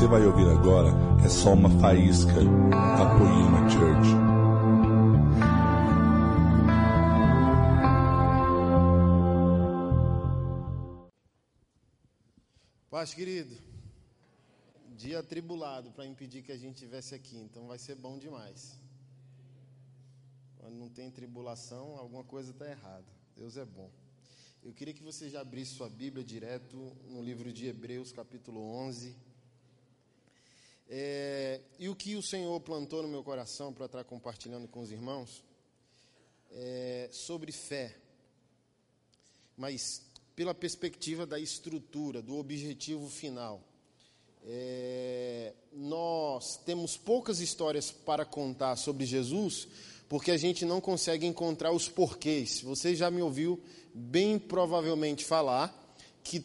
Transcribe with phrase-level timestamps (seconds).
[0.00, 0.88] você vai ouvir agora
[1.22, 4.08] é só uma faísca da Poema Church.
[12.90, 13.54] Paz, querido.
[14.96, 18.80] Dia atribulado para impedir que a gente estivesse aqui, então vai ser bom demais.
[20.56, 23.04] Quando não tem tribulação, alguma coisa está errada.
[23.36, 23.90] Deus é bom.
[24.62, 29.28] Eu queria que você já abrisse sua Bíblia direto no livro de Hebreus, capítulo 11.
[30.92, 34.90] É, e o que o Senhor plantou no meu coração para estar compartilhando com os
[34.90, 35.44] irmãos
[36.50, 37.96] é sobre fé,
[39.56, 40.02] mas
[40.34, 43.62] pela perspectiva da estrutura, do objetivo final.
[44.44, 49.68] É, nós temos poucas histórias para contar sobre Jesus,
[50.08, 52.62] porque a gente não consegue encontrar os porquês.
[52.62, 53.62] Você já me ouviu
[53.94, 55.72] bem provavelmente falar
[56.24, 56.44] que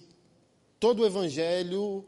[0.80, 2.06] todo o evangelho,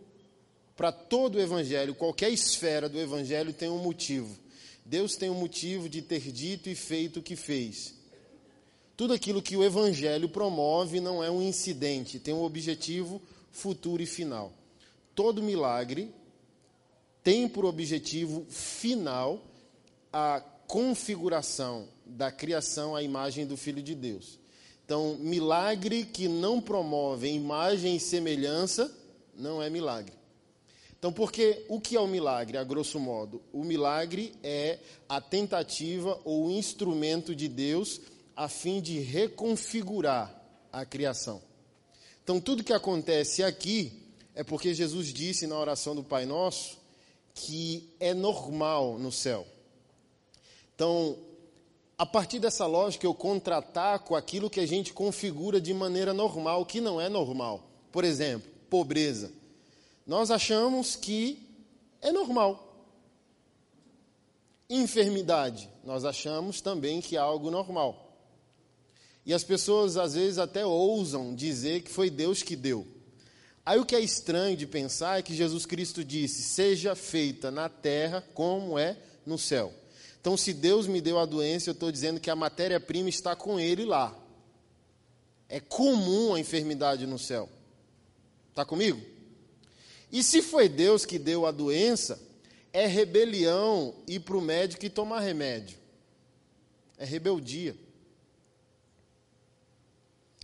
[0.77, 4.37] para todo o evangelho, qualquer esfera do evangelho tem um motivo.
[4.85, 7.95] Deus tem um motivo de ter dito e feito o que fez.
[8.95, 13.19] Tudo aquilo que o evangelho promove não é um incidente, tem um objetivo
[13.51, 14.53] futuro e final.
[15.15, 16.13] Todo milagre
[17.23, 19.41] tem por objetivo final
[20.13, 24.39] a configuração da criação à imagem do Filho de Deus.
[24.85, 28.95] Então, milagre que não promove imagem e semelhança
[29.35, 30.13] não é milagre.
[30.99, 33.41] Então, porque o que é o milagre, a grosso modo?
[33.53, 38.01] O milagre é a tentativa ou instrumento de Deus
[38.35, 40.33] a fim de reconfigurar
[40.71, 41.41] a criação.
[42.23, 44.03] Então, tudo que acontece aqui
[44.35, 46.77] é porque Jesus disse na oração do Pai Nosso
[47.33, 49.45] que é normal no céu.
[50.75, 51.17] Então,
[51.97, 56.81] a partir dessa lógica, eu contra-ataco aquilo que a gente configura de maneira normal, que
[56.81, 57.63] não é normal.
[57.91, 59.31] Por exemplo, pobreza.
[60.07, 61.45] Nós achamos que
[62.01, 62.63] é normal.
[64.69, 68.17] Enfermidade, nós achamos também que é algo normal.
[69.25, 72.87] E as pessoas às vezes até ousam dizer que foi Deus que deu.
[73.65, 77.67] Aí o que é estranho de pensar é que Jesus Cristo disse: Seja feita na
[77.67, 79.73] terra como é no céu.
[80.21, 83.59] Então, se Deus me deu a doença, eu estou dizendo que a matéria-prima está com
[83.59, 84.17] Ele lá.
[85.49, 87.49] É comum a enfermidade no céu.
[88.49, 89.16] Está comigo?
[90.11, 92.19] E se foi Deus que deu a doença,
[92.71, 95.77] é rebelião ir para o médico e tomar remédio.
[96.97, 97.75] É rebeldia.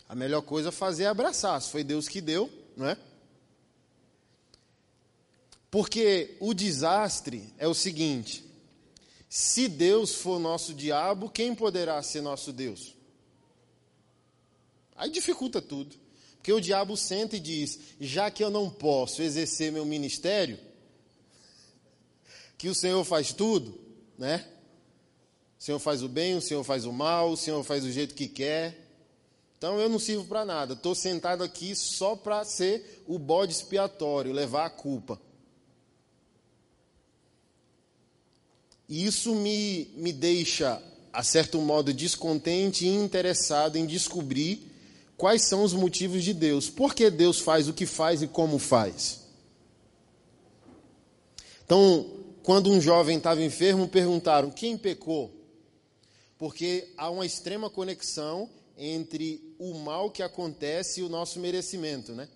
[0.08, 1.62] A melhor coisa a fazer é abraçar.
[1.62, 2.98] Se foi Deus que deu, não é?
[5.72, 8.46] Porque o desastre é o seguinte:
[9.28, 12.96] se Deus for nosso diabo, quem poderá ser nosso Deus?
[14.96, 16.03] Aí dificulta tudo.
[16.44, 20.60] Porque o diabo senta e diz: já que eu não posso exercer meu ministério,
[22.58, 23.80] que o Senhor faz tudo,
[24.18, 24.46] né?
[25.58, 28.14] O Senhor faz o bem, o Senhor faz o mal, o Senhor faz do jeito
[28.14, 28.78] que quer.
[29.58, 30.74] Então eu não sirvo para nada.
[30.74, 35.22] Estou sentado aqui só para ser o bode expiatório, levar a culpa.
[38.90, 40.84] E isso me, me deixa,
[41.14, 44.73] a certo modo, descontente e interessado em descobrir
[45.24, 46.70] quais são os motivos de Deus.
[46.70, 49.22] Por que Deus faz o que faz e como faz?
[51.64, 52.06] Então,
[52.44, 55.32] quando um jovem estava enfermo, perguntaram: quem pecou?
[56.38, 62.28] Porque há uma extrema conexão entre o mal que acontece e o nosso merecimento, né?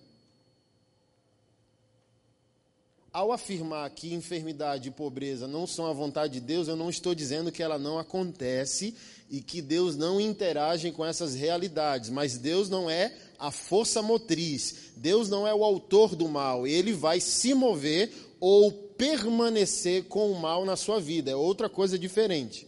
[3.10, 7.14] Ao afirmar que enfermidade e pobreza não são a vontade de Deus, eu não estou
[7.14, 8.94] dizendo que ela não acontece
[9.30, 14.92] e que Deus não interage com essas realidades, mas Deus não é a força motriz,
[14.94, 20.38] Deus não é o autor do mal, ele vai se mover ou permanecer com o
[20.38, 22.67] mal na sua vida, é outra coisa diferente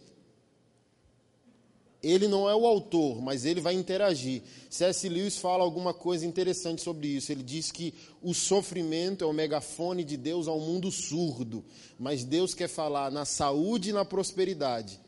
[2.03, 4.43] ele não é o autor, mas ele vai interagir.
[4.71, 5.09] C.S.
[5.09, 7.31] Lewis fala alguma coisa interessante sobre isso.
[7.31, 7.93] Ele diz que
[8.23, 11.63] o sofrimento é o megafone de Deus ao mundo surdo,
[11.99, 14.99] mas Deus quer falar na saúde e na prosperidade.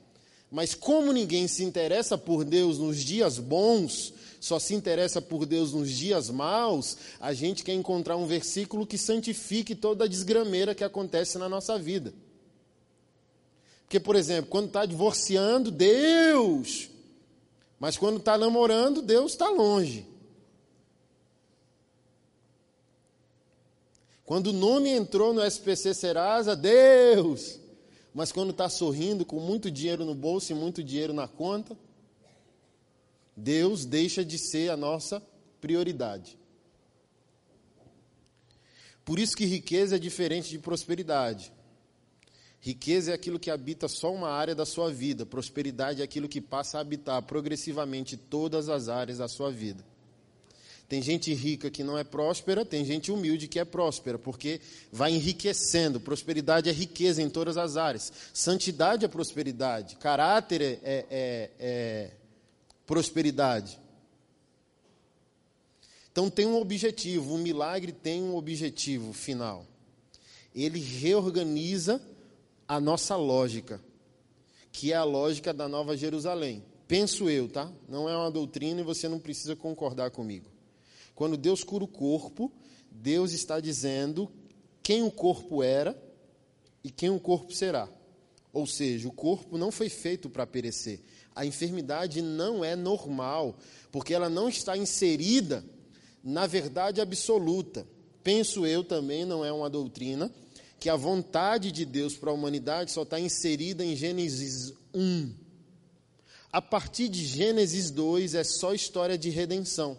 [0.50, 5.72] Mas como ninguém se interessa por Deus nos dias bons, só se interessa por Deus
[5.72, 10.84] nos dias maus, a gente quer encontrar um versículo que santifique toda a desgrameira que
[10.84, 12.12] acontece na nossa vida.
[13.92, 16.88] Porque, por exemplo, quando está divorciando, Deus.
[17.78, 20.06] Mas quando está namorando, Deus está longe.
[24.24, 27.60] Quando o nome entrou no SPC Serasa, Deus.
[28.14, 31.76] Mas quando está sorrindo, com muito dinheiro no bolso e muito dinheiro na conta,
[33.36, 35.22] Deus deixa de ser a nossa
[35.60, 36.38] prioridade.
[39.04, 41.52] Por isso que riqueza é diferente de prosperidade.
[42.64, 46.40] Riqueza é aquilo que habita só uma área da sua vida, prosperidade é aquilo que
[46.40, 49.84] passa a habitar progressivamente todas as áreas da sua vida.
[50.88, 54.60] Tem gente rica que não é próspera, tem gente humilde que é próspera, porque
[54.92, 55.98] vai enriquecendo.
[55.98, 58.12] Prosperidade é riqueza em todas as áreas.
[58.32, 59.96] Santidade é prosperidade.
[59.96, 62.10] Caráter é, é, é, é
[62.86, 63.76] prosperidade.
[66.12, 69.66] Então tem um objetivo, o milagre tem um objetivo final.
[70.54, 72.00] Ele reorganiza
[72.72, 73.82] a nossa lógica,
[74.72, 76.64] que é a lógica da Nova Jerusalém.
[76.88, 77.70] Penso eu, tá?
[77.86, 80.48] Não é uma doutrina e você não precisa concordar comigo.
[81.14, 82.50] Quando Deus cura o corpo,
[82.90, 84.32] Deus está dizendo
[84.82, 85.94] quem o corpo era
[86.82, 87.90] e quem o corpo será.
[88.54, 91.00] Ou seja, o corpo não foi feito para perecer.
[91.34, 93.54] A enfermidade não é normal,
[93.90, 95.62] porque ela não está inserida
[96.24, 97.86] na verdade absoluta.
[98.24, 100.32] Penso eu também, não é uma doutrina,
[100.82, 105.32] que a vontade de Deus para a humanidade só está inserida em Gênesis 1.
[106.50, 109.96] A partir de Gênesis 2 é só história de redenção.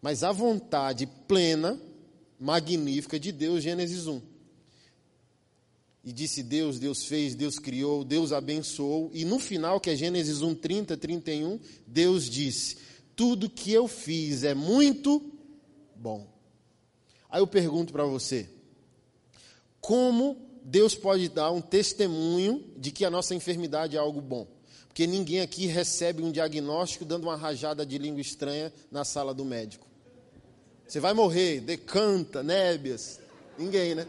[0.00, 1.78] Mas a vontade plena,
[2.40, 4.22] magnífica de Deus, Gênesis 1.
[6.02, 9.10] E disse Deus, Deus fez, Deus criou, Deus abençoou.
[9.12, 12.78] E no final, que é Gênesis 1, 30, 31, Deus disse:
[13.14, 15.22] Tudo que eu fiz é muito
[15.94, 16.26] bom.
[17.28, 18.55] Aí eu pergunto para você:
[19.86, 24.44] como Deus pode dar um testemunho de que a nossa enfermidade é algo bom.
[24.88, 29.44] Porque ninguém aqui recebe um diagnóstico dando uma rajada de língua estranha na sala do
[29.44, 29.86] médico.
[30.88, 33.20] Você vai morrer, decanta, nébias.
[33.56, 34.08] Ninguém, né?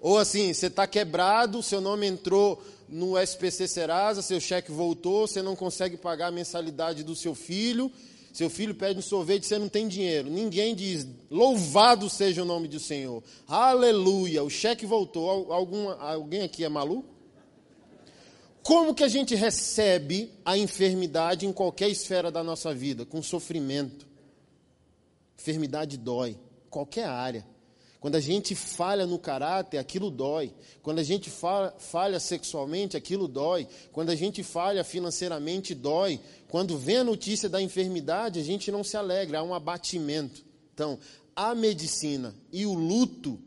[0.00, 5.42] Ou assim, você está quebrado, seu nome entrou no SPC Serasa, seu cheque voltou, você
[5.42, 7.92] não consegue pagar a mensalidade do seu filho,
[8.36, 10.28] seu filho pede um sorvete, você não tem dinheiro.
[10.28, 13.24] Ninguém diz, louvado seja o nome do Senhor.
[13.48, 15.50] Aleluia, o cheque voltou.
[15.50, 17.08] Algum, alguém aqui é maluco?
[18.62, 23.06] Como que a gente recebe a enfermidade em qualquer esfera da nossa vida?
[23.06, 24.06] Com sofrimento.
[25.38, 26.36] Enfermidade dói,
[26.68, 27.46] qualquer área.
[28.06, 30.52] Quando a gente falha no caráter, aquilo dói.
[30.82, 33.66] Quando a gente falha sexualmente, aquilo dói.
[33.90, 36.20] Quando a gente falha financeiramente, dói.
[36.48, 40.44] Quando vem a notícia da enfermidade, a gente não se alegra, há um abatimento.
[40.72, 40.98] Então,
[41.34, 43.38] a medicina e o luto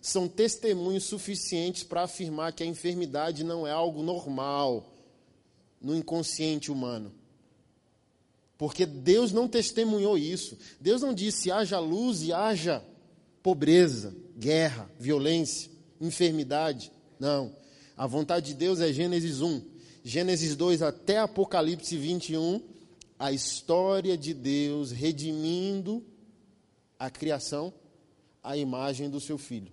[0.00, 4.92] são testemunhos suficientes para afirmar que a enfermidade não é algo normal
[5.80, 7.12] no inconsciente humano.
[8.56, 10.56] Porque Deus não testemunhou isso.
[10.80, 12.84] Deus não disse haja luz e haja
[13.42, 15.70] pobreza, guerra, violência,
[16.00, 16.90] enfermidade.
[17.18, 17.54] Não.
[17.96, 19.73] A vontade de Deus é Gênesis 1.
[20.06, 22.60] Gênesis 2 até Apocalipse 21,
[23.18, 26.04] a história de Deus redimindo
[26.98, 27.72] a criação
[28.42, 29.72] à imagem do seu filho.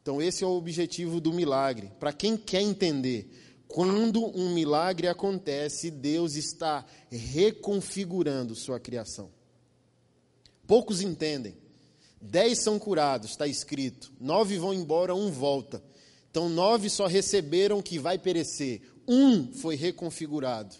[0.00, 1.90] Então, esse é o objetivo do milagre.
[1.98, 3.28] Para quem quer entender,
[3.66, 9.32] quando um milagre acontece, Deus está reconfigurando sua criação.
[10.64, 11.56] Poucos entendem.
[12.22, 14.12] Dez são curados, está escrito.
[14.20, 15.82] Nove vão embora, um volta.
[16.30, 18.82] Então, nove só receberam que vai perecer.
[19.12, 20.76] Um foi reconfigurado.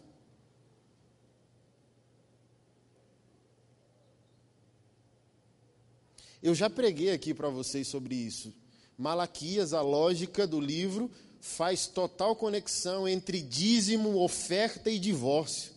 [6.40, 8.54] Eu já preguei aqui para vocês sobre isso.
[8.96, 11.10] Malaquias, a lógica do livro,
[11.40, 15.72] faz total conexão entre dízimo, oferta e divórcio.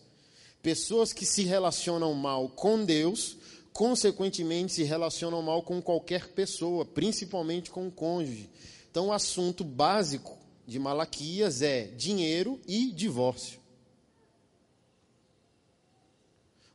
[0.62, 3.36] Pessoas que se relacionam mal com Deus
[3.72, 8.48] consequentemente, se relacionam mal com qualquer pessoa, principalmente com o cônjuge.
[8.88, 13.58] Então, o assunto básico de Malaquias é dinheiro e divórcio.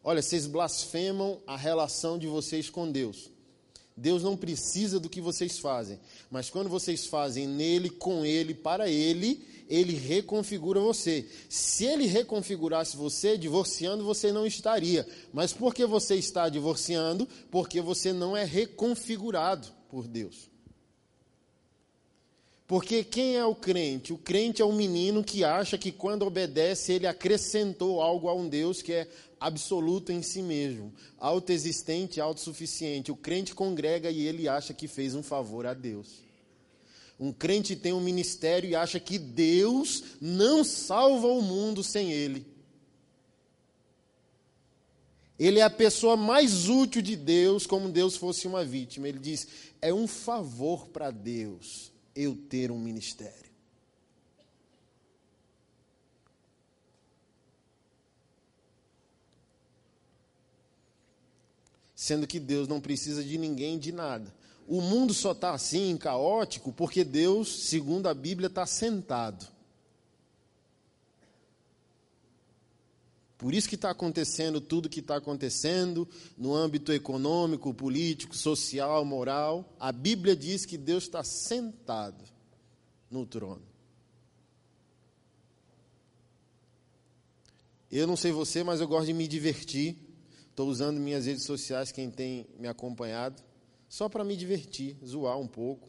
[0.03, 3.29] Olha, vocês blasfemam a relação de vocês com Deus.
[3.96, 6.00] Deus não precisa do que vocês fazem,
[6.31, 11.27] mas quando vocês fazem nele, com ele, para ele, ele reconfigura você.
[11.50, 15.05] Se ele reconfigurasse você, divorciando, você não estaria.
[15.34, 17.27] Mas por que você está divorciando?
[17.51, 20.50] Porque você não é reconfigurado por Deus.
[22.69, 24.13] Porque quem é o crente?
[24.13, 28.47] O crente é um menino que acha que quando obedece, ele acrescentou algo a um
[28.47, 29.07] Deus que é
[29.39, 33.11] absoluto em si mesmo, autoexistente, autossuficiente.
[33.11, 36.21] O crente congrega e ele acha que fez um favor a Deus.
[37.19, 42.45] Um crente tem um ministério e acha que Deus não salva o mundo sem ele.
[45.39, 49.07] Ele é a pessoa mais útil de Deus, como Deus fosse uma vítima.
[49.07, 49.47] Ele diz:
[49.81, 51.88] é um favor para Deus
[52.19, 53.49] eu ter um ministério.
[61.95, 64.33] Sendo que Deus não precisa de ninguém de nada.
[64.67, 69.58] o mundo só está assim, caótico, porque Deus, segundo a Bíblia, está sentado.
[73.39, 76.05] Por isso que está acontecendo tudo que está acontecendo
[76.38, 79.74] no âmbito econômico, político, social, moral.
[79.79, 82.22] A Bíblia diz que Deus está sentado
[83.10, 83.62] no trono.
[87.89, 89.96] Eu não sei você, mas eu gosto de me divertir.
[90.50, 93.41] Estou usando minhas redes sociais, quem tem me acompanhado,
[93.88, 95.88] só para me divertir, zoar um pouco.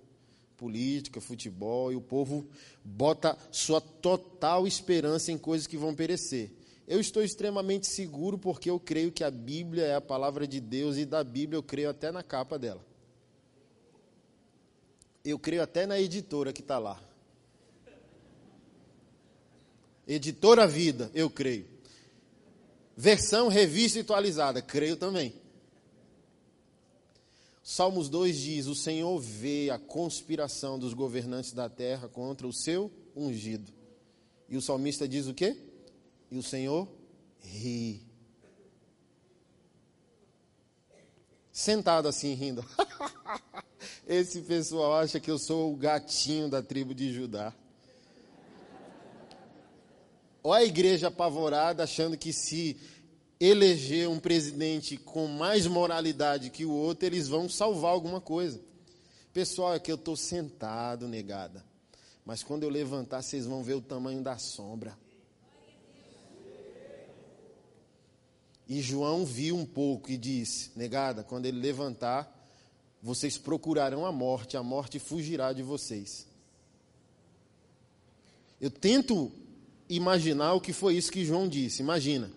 [0.57, 2.47] Política, futebol, e o povo
[2.85, 6.60] bota sua total esperança em coisas que vão perecer.
[6.90, 10.97] Eu estou extremamente seguro porque eu creio que a Bíblia é a palavra de Deus
[10.97, 12.85] e da Bíblia eu creio até na capa dela.
[15.25, 17.00] Eu creio até na editora que está lá.
[20.04, 21.68] Editora Vida, eu creio.
[22.97, 25.32] Versão revista atualizada, creio também.
[27.62, 32.90] Salmos 2 diz: O Senhor vê a conspiração dos governantes da terra contra o seu
[33.14, 33.73] ungido.
[34.49, 35.69] E o salmista diz o quê?
[36.30, 36.88] E o Senhor
[37.40, 38.02] ri.
[41.52, 42.64] Sentado assim, rindo.
[44.06, 47.52] Esse pessoal acha que eu sou o gatinho da tribo de Judá.
[50.42, 52.80] Olha a igreja apavorada, achando que se
[53.38, 58.60] eleger um presidente com mais moralidade que o outro, eles vão salvar alguma coisa.
[59.32, 61.64] Pessoal, é que eu estou sentado, negada.
[62.25, 64.96] Mas quando eu levantar, vocês vão ver o tamanho da sombra.
[68.70, 72.32] E João viu um pouco e disse: Negada, quando ele levantar,
[73.02, 76.24] vocês procurarão a morte, a morte fugirá de vocês.
[78.60, 79.32] Eu tento
[79.88, 81.82] imaginar o que foi isso que João disse.
[81.82, 82.30] Imagina,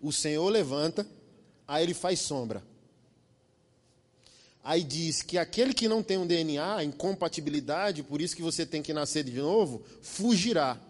[0.00, 1.06] o Senhor levanta,
[1.68, 2.62] aí ele faz sombra.
[4.62, 8.82] Aí diz que aquele que não tem um DNA, incompatibilidade, por isso que você tem
[8.82, 10.80] que nascer de novo, fugirá.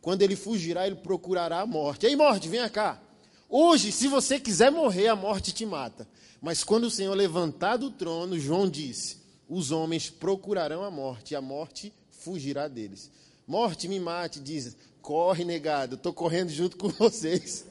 [0.00, 2.06] Quando ele fugirá, ele procurará a morte.
[2.06, 3.02] Ei, morte, venha cá.
[3.48, 6.06] Hoje, se você quiser morrer, a morte te mata.
[6.40, 9.16] Mas quando o Senhor levantar do trono, João disse:
[9.48, 13.10] os homens procurarão a morte, e a morte fugirá deles.
[13.46, 17.64] Morte, me mate, diz: corre, negado, estou correndo junto com vocês.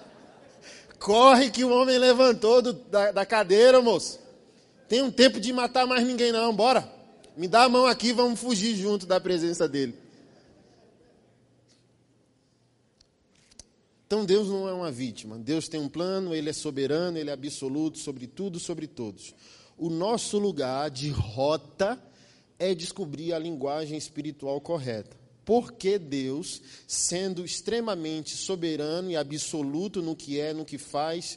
[1.00, 4.20] corre que o homem levantou do, da, da cadeira, moço.
[4.86, 6.92] Tem um tempo de matar mais ninguém, não, bora.
[7.36, 10.03] Me dá a mão aqui, vamos fugir junto da presença dele.
[14.14, 15.36] Então Deus não é uma vítima.
[15.36, 19.34] Deus tem um plano, Ele é soberano, Ele é absoluto sobre tudo, sobre todos.
[19.76, 22.00] O nosso lugar de rota
[22.56, 25.16] é descobrir a linguagem espiritual correta.
[25.44, 31.36] Porque Deus, sendo extremamente soberano e absoluto no que é, no que faz,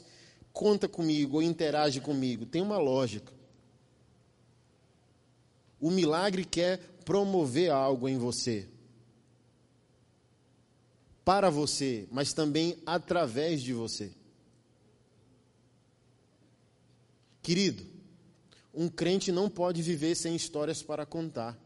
[0.53, 2.46] conta comigo ou interage comigo.
[2.46, 3.34] Tem uma lógica.
[5.81, 8.67] O milagre quer promover algo em você
[11.27, 14.13] para você, mas também através de você.
[17.41, 17.86] Querido,
[18.74, 21.60] um crente não pode viver sem histórias para contar.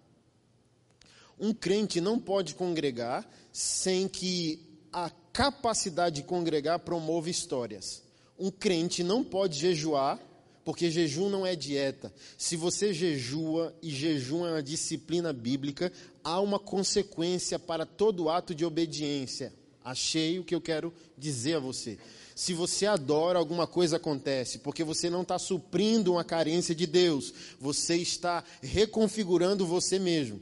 [1.39, 8.01] Um crente não pode congregar sem que a capacidade de congregar promova histórias.
[8.39, 10.19] Um crente não pode jejuar,
[10.63, 12.13] porque jejum não é dieta.
[12.37, 15.91] Se você jejua e jejum é uma disciplina bíblica,
[16.23, 19.53] há uma consequência para todo ato de obediência.
[19.83, 21.97] Achei o que eu quero dizer a você.
[22.35, 27.33] Se você adora, alguma coisa acontece, porque você não está suprindo uma carência de Deus,
[27.59, 30.41] você está reconfigurando você mesmo.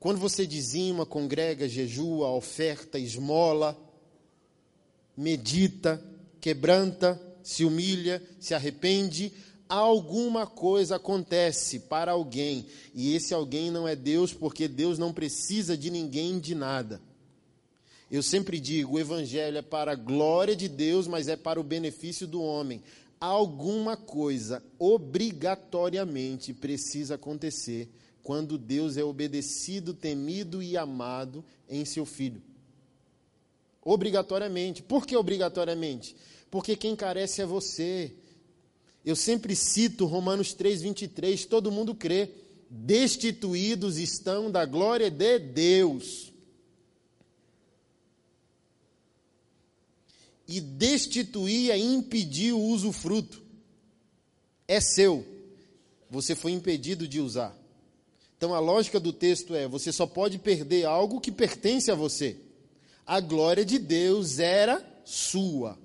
[0.00, 3.76] Quando você dizima, congrega, jejua, oferta, esmola,
[5.16, 6.02] medita,
[6.40, 9.32] quebranta, se humilha, se arrepende,
[9.66, 12.66] alguma coisa acontece para alguém.
[12.94, 17.00] E esse alguém não é Deus, porque Deus não precisa de ninguém de nada.
[18.10, 21.64] Eu sempre digo, o evangelho é para a glória de Deus, mas é para o
[21.64, 22.82] benefício do homem.
[23.18, 27.88] Alguma coisa obrigatoriamente precisa acontecer
[28.22, 32.42] quando Deus é obedecido, temido e amado em seu filho.
[33.82, 34.82] Obrigatoriamente.
[34.82, 36.14] Por que obrigatoriamente?
[36.50, 38.12] Porque quem carece é você.
[39.04, 42.30] Eu sempre cito Romanos 3:23, todo mundo crê.
[42.70, 46.28] Destituídos estão da glória de Deus.
[50.48, 53.42] e destituir é impedir o usufruto.
[54.66, 55.24] É seu.
[56.10, 57.54] Você foi impedido de usar.
[58.36, 62.36] Então a lógica do texto é: você só pode perder algo que pertence a você.
[63.06, 65.78] A glória de Deus era sua.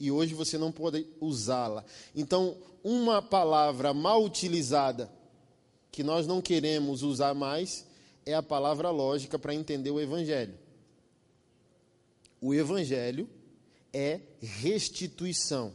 [0.00, 1.84] E hoje você não pode usá-la.
[2.16, 5.12] Então, uma palavra mal utilizada
[5.92, 7.86] que nós não queremos usar mais
[8.24, 10.54] é a palavra lógica para entender o evangelho.
[12.40, 13.28] O evangelho
[13.92, 15.74] é restituição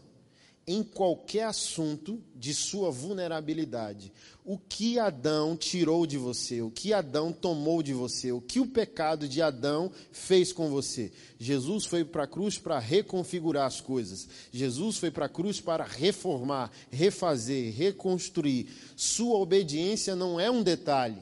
[0.67, 4.12] em qualquer assunto de sua vulnerabilidade.
[4.43, 8.65] O que Adão tirou de você, o que Adão tomou de você, o que o
[8.65, 11.12] pecado de Adão fez com você.
[11.38, 14.27] Jesus foi para a cruz para reconfigurar as coisas.
[14.51, 18.67] Jesus foi para a cruz para reformar, refazer, reconstruir.
[18.95, 21.22] Sua obediência não é um detalhe.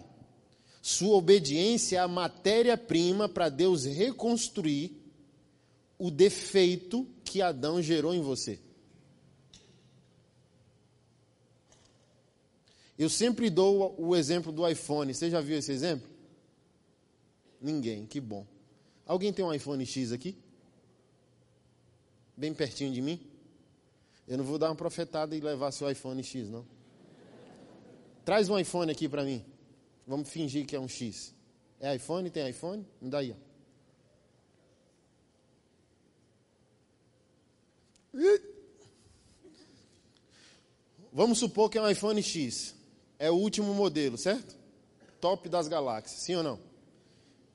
[0.81, 5.01] Sua obediência é a matéria-prima para Deus reconstruir
[5.97, 8.59] o defeito que Adão gerou em você.
[13.03, 15.13] Eu sempre dou o exemplo do iPhone.
[15.13, 16.10] Você já viu esse exemplo?
[17.60, 18.48] Ninguém, que bom.
[19.05, 20.38] Alguém tem um iPhone X aqui?
[22.38, 23.19] Bem pertinho de mim?
[24.25, 26.65] Eu não vou dar uma profetada e levar seu iPhone X, não.
[28.24, 29.43] Traz um iPhone aqui para mim.
[30.07, 31.36] Vamos fingir que é um X.
[31.81, 32.29] É iPhone?
[32.29, 32.88] Tem iPhone?
[33.01, 33.36] Me dá aí.
[41.12, 42.81] Vamos supor que é um iPhone X
[43.24, 44.53] é o último modelo, certo?
[45.22, 46.60] Top das galáxias, sim ou não?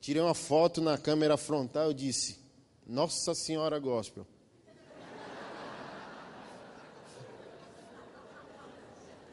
[0.01, 2.39] Tirei uma foto na câmera frontal e disse:
[2.87, 4.25] Nossa Senhora Gospel.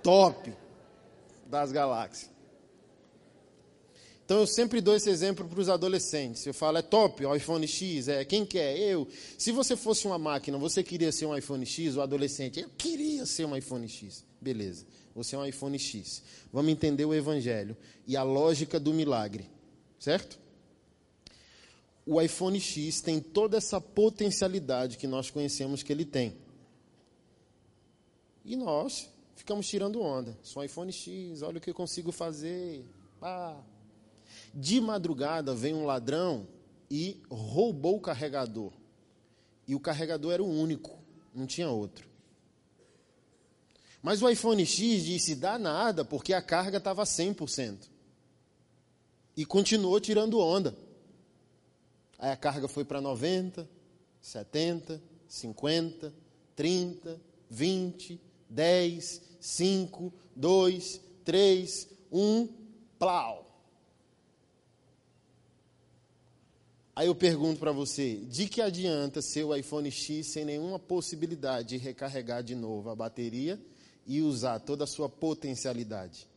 [0.02, 0.52] Top
[1.46, 2.30] das galáxias.
[4.22, 6.44] Então eu sempre dou esse exemplo para os adolescentes.
[6.44, 8.76] Eu falo, é top, iPhone X, é quem quer?
[8.76, 9.08] Eu.
[9.38, 13.24] Se você fosse uma máquina, você queria ser um iPhone X, o adolescente, eu queria
[13.24, 14.22] ser um iPhone X.
[14.38, 14.84] Beleza
[15.16, 16.22] você é um iPhone X.
[16.52, 17.74] Vamos entender o Evangelho
[18.06, 19.48] e a lógica do milagre,
[19.98, 20.38] certo?
[22.04, 26.36] O iPhone X tem toda essa potencialidade que nós conhecemos que ele tem.
[28.44, 30.36] E nós ficamos tirando onda.
[30.42, 32.84] Sou um iPhone X, olha o que eu consigo fazer.
[34.54, 36.46] De madrugada vem um ladrão
[36.90, 38.70] e roubou o carregador.
[39.66, 40.98] E o carregador era o único,
[41.34, 42.15] não tinha outro.
[44.06, 47.88] Mas o iPhone X disse: dá nada, porque a carga estava 100%.
[49.36, 50.76] E continuou tirando onda.
[52.16, 53.68] Aí a carga foi para 90,
[54.22, 56.14] 70, 50,
[56.54, 62.48] 30, 20, 10, 5, 2, 3, 1,
[63.00, 63.60] plau.
[66.94, 71.70] Aí eu pergunto para você, de que adianta ser o iPhone X sem nenhuma possibilidade
[71.70, 73.60] de recarregar de novo a bateria
[74.06, 76.28] e usar toda a sua potencialidade.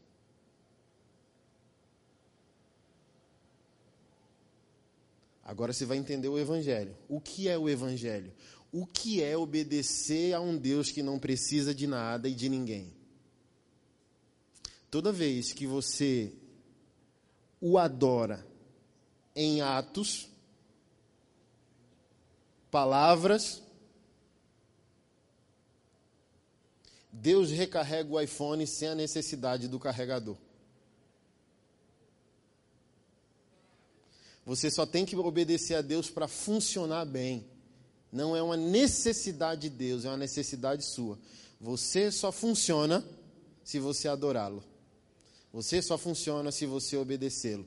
[5.43, 6.95] Agora você vai entender o Evangelho.
[7.07, 8.31] O que é o Evangelho?
[8.71, 12.93] O que é obedecer a um Deus que não precisa de nada e de ninguém?
[14.91, 16.33] Toda vez que você
[17.61, 18.45] o adora
[19.35, 20.29] em atos,
[22.71, 23.61] palavras
[27.11, 30.37] Deus recarrega o iPhone sem a necessidade do carregador.
[34.45, 37.45] Você só tem que obedecer a Deus para funcionar bem.
[38.11, 41.19] Não é uma necessidade de Deus, é uma necessidade sua.
[41.61, 43.05] Você só funciona
[43.63, 44.63] se você adorá-lo.
[45.53, 47.65] Você só funciona se você obedecê-lo.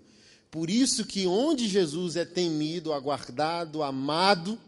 [0.50, 4.58] Por isso que onde Jesus é temido, aguardado, amado,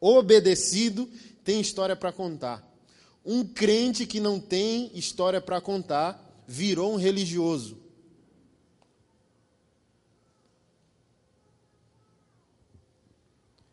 [0.00, 1.08] obedecido,
[1.44, 2.71] tem história para contar.
[3.24, 7.82] Um crente que não tem história para contar virou um religioso.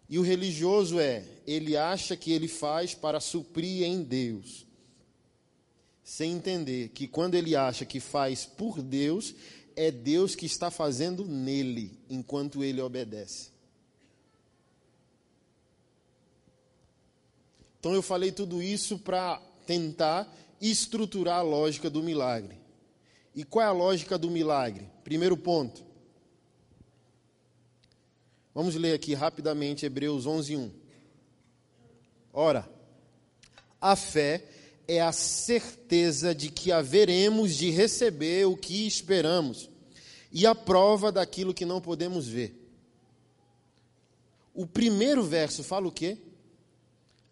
[0.10, 4.66] E o religioso é, ele acha que ele faz para suprir em Deus.
[6.04, 9.36] Sem entender que quando ele acha que faz por Deus,
[9.76, 13.49] é Deus que está fazendo nele, enquanto ele obedece.
[17.80, 22.58] Então eu falei tudo isso para tentar estruturar a lógica do milagre.
[23.34, 24.90] E qual é a lógica do milagre?
[25.04, 25.86] Primeiro ponto.
[28.54, 30.72] Vamos ler aqui rapidamente Hebreus 11:1.
[32.34, 32.70] Ora,
[33.80, 34.44] a fé
[34.88, 39.70] é a certeza de que haveremos de receber o que esperamos
[40.32, 42.56] e a prova daquilo que não podemos ver.
[44.54, 46.18] O primeiro verso fala o quê?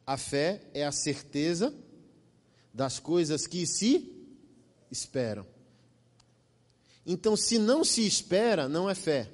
[0.07, 1.75] A fé é a certeza
[2.73, 4.09] das coisas que se
[4.89, 5.45] esperam.
[7.05, 9.29] Então, se não se espera, não é fé.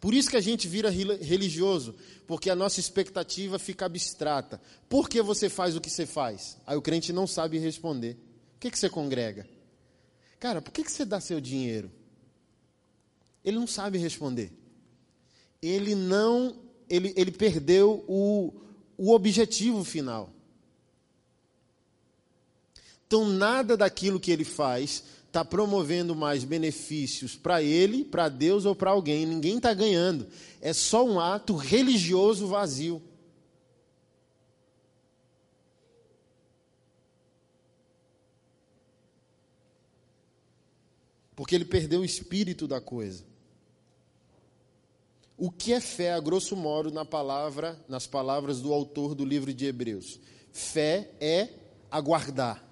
[0.00, 1.94] Por isso que a gente vira religioso,
[2.26, 4.60] porque a nossa expectativa fica abstrata.
[4.88, 6.56] Por que você faz o que você faz?
[6.66, 8.14] Aí o crente não sabe responder.
[8.54, 9.48] Por que, que você congrega?
[10.40, 11.90] Cara, por que, que você dá seu dinheiro?
[13.44, 14.52] Ele não sabe responder.
[15.60, 16.56] Ele não,
[16.88, 18.52] ele, ele perdeu o,
[18.98, 20.30] o objetivo final.
[23.06, 28.74] Então, nada daquilo que ele faz está promovendo mais benefícios para ele, para Deus ou
[28.74, 29.24] para alguém.
[29.24, 30.26] Ninguém está ganhando.
[30.60, 33.00] É só um ato religioso vazio.
[41.36, 43.27] Porque ele perdeu o espírito da coisa.
[45.38, 49.54] O que é fé, a grosso modo, na palavra, nas palavras do autor do livro
[49.54, 50.18] de Hebreus?
[50.50, 51.50] Fé é
[51.88, 52.66] aguardar.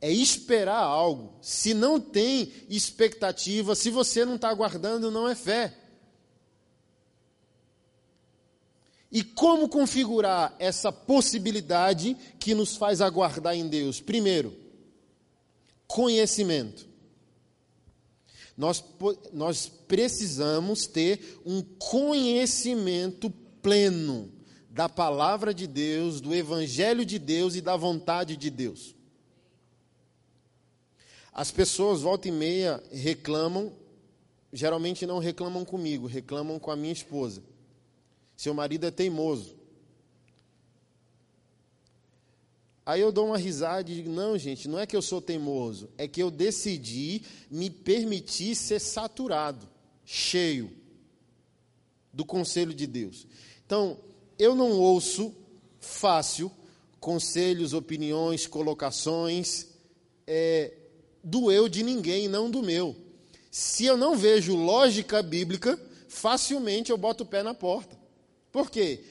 [0.00, 1.34] É esperar algo.
[1.42, 5.76] Se não tem expectativa, se você não está aguardando, não é fé.
[9.10, 14.00] E como configurar essa possibilidade que nos faz aguardar em Deus?
[14.00, 14.56] Primeiro,
[15.88, 16.93] conhecimento.
[18.56, 18.84] Nós,
[19.32, 24.32] nós precisamos ter um conhecimento pleno
[24.70, 28.94] da palavra de Deus, do Evangelho de Deus e da vontade de Deus.
[31.32, 33.72] As pessoas, volta e meia, reclamam,
[34.52, 37.42] geralmente não reclamam comigo, reclamam com a minha esposa.
[38.36, 39.56] Seu marido é teimoso.
[42.86, 45.88] Aí eu dou uma risada e digo: não, gente, não é que eu sou teimoso,
[45.96, 49.68] é que eu decidi me permitir ser saturado,
[50.04, 50.70] cheio
[52.12, 53.26] do conselho de Deus.
[53.64, 53.98] Então,
[54.38, 55.34] eu não ouço
[55.80, 56.50] fácil
[57.00, 59.66] conselhos, opiniões, colocações
[60.26, 60.72] é,
[61.22, 62.96] do eu de ninguém, não do meu.
[63.50, 67.98] Se eu não vejo lógica bíblica, facilmente eu boto o pé na porta.
[68.50, 69.04] Por quê?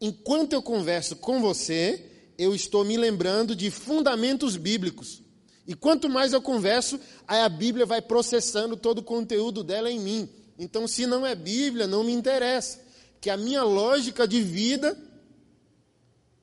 [0.00, 2.11] Enquanto eu converso com você,
[2.42, 5.22] eu estou me lembrando de fundamentos bíblicos.
[5.66, 10.28] E quanto mais eu converso, a Bíblia vai processando todo o conteúdo dela em mim.
[10.58, 12.80] Então, se não é Bíblia, não me interessa.
[13.20, 14.98] Que a minha lógica de vida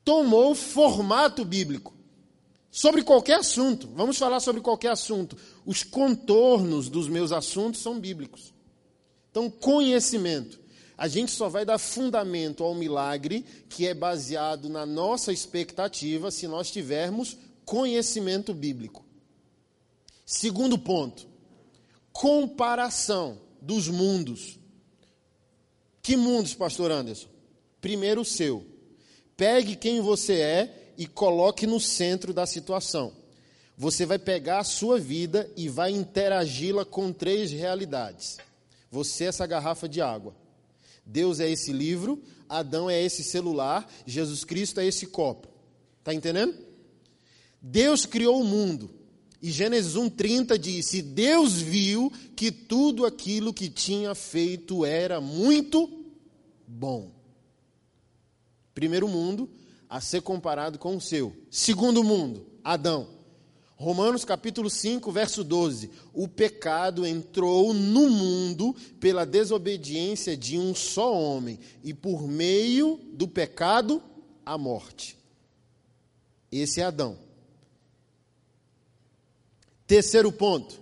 [0.04, 1.94] tomou formato bíblico.
[2.72, 5.36] Sobre qualquer assunto, vamos falar sobre qualquer assunto.
[5.66, 8.54] Os contornos dos meus assuntos são bíblicos.
[9.30, 10.60] Então, conhecimento.
[11.00, 16.46] A gente só vai dar fundamento ao milagre que é baseado na nossa expectativa se
[16.46, 19.06] nós tivermos conhecimento bíblico.
[20.26, 21.26] Segundo ponto,
[22.12, 24.60] comparação dos mundos.
[26.02, 27.30] Que mundos, pastor Anderson?
[27.80, 28.66] Primeiro o seu.
[29.38, 33.14] Pegue quem você é e coloque no centro da situação.
[33.78, 38.38] Você vai pegar a sua vida e vai interagi-la com três realidades.
[38.92, 40.36] Você é essa garrafa de água.
[41.12, 45.48] Deus é esse livro, Adão é esse celular, Jesus Cristo é esse copo.
[45.98, 46.56] Está entendendo?
[47.60, 48.92] Deus criou o mundo.
[49.42, 55.90] E Gênesis 1,30 diz: E Deus viu que tudo aquilo que tinha feito era muito
[56.68, 57.12] bom.
[58.76, 59.50] Primeiro mundo,
[59.90, 61.36] a ser comparado com o seu.
[61.50, 63.19] Segundo mundo, Adão.
[63.80, 65.90] Romanos capítulo 5, verso 12.
[66.14, 73.26] O pecado entrou no mundo pela desobediência de um só homem, e por meio do
[73.26, 74.04] pecado,
[74.46, 75.18] a morte.
[76.52, 77.18] Esse é Adão.
[79.88, 80.78] Terceiro ponto.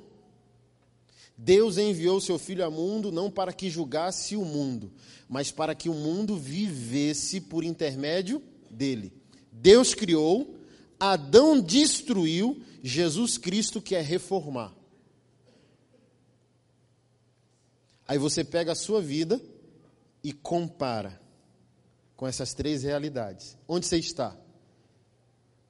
[1.38, 4.92] Deus enviou seu filho ao mundo não para que julgasse o mundo,
[5.30, 9.14] mas para que o mundo vivesse por intermédio dele.
[9.52, 10.57] Deus criou,
[11.00, 14.74] Adão destruiu, Jesus Cristo quer reformar.
[18.08, 19.42] Aí você pega a sua vida
[20.24, 21.22] e compara
[22.16, 23.58] com essas três realidades.
[23.68, 24.36] Onde você está?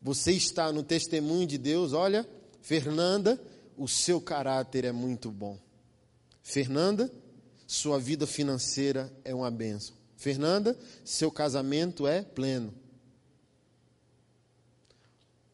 [0.02, 2.28] Você está no testemunho de Deus, olha,
[2.62, 3.42] Fernanda,
[3.76, 5.60] o seu caráter é muito bom.
[6.42, 7.12] Fernanda,
[7.66, 9.96] sua vida financeira é uma benção.
[10.16, 12.74] Fernanda, seu casamento é pleno.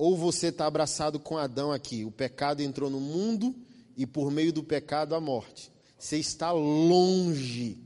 [0.04, 3.56] Ou você está abraçado com Adão aqui, o pecado entrou no mundo
[3.96, 5.72] e por meio do pecado a morte.
[5.98, 7.78] Você está longe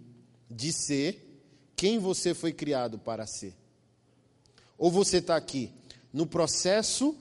[0.49, 1.39] de ser
[1.75, 3.53] quem você foi criado para ser.
[4.79, 5.71] Ou você está aqui
[6.11, 7.15] no processo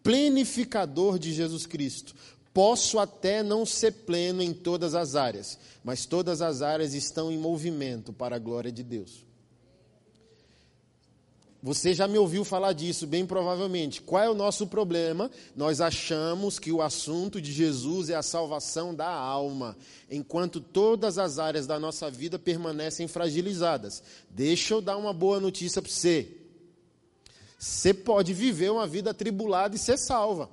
[0.00, 2.14] plenificador de Jesus Cristo.
[2.54, 7.36] Posso até não ser pleno em todas as áreas, mas todas as áreas estão em
[7.36, 9.25] movimento para a glória de Deus.
[11.66, 14.00] Você já me ouviu falar disso, bem provavelmente.
[14.00, 15.28] Qual é o nosso problema?
[15.56, 19.76] Nós achamos que o assunto de Jesus é a salvação da alma,
[20.08, 24.00] enquanto todas as áreas da nossa vida permanecem fragilizadas.
[24.30, 26.36] Deixa eu dar uma boa notícia para você.
[27.58, 30.48] Você pode viver uma vida atribulada e ser salva.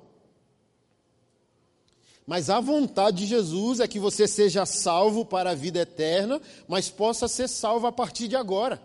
[2.26, 6.90] Mas a vontade de Jesus é que você seja salvo para a vida eterna, mas
[6.90, 8.82] possa ser salvo a partir de agora.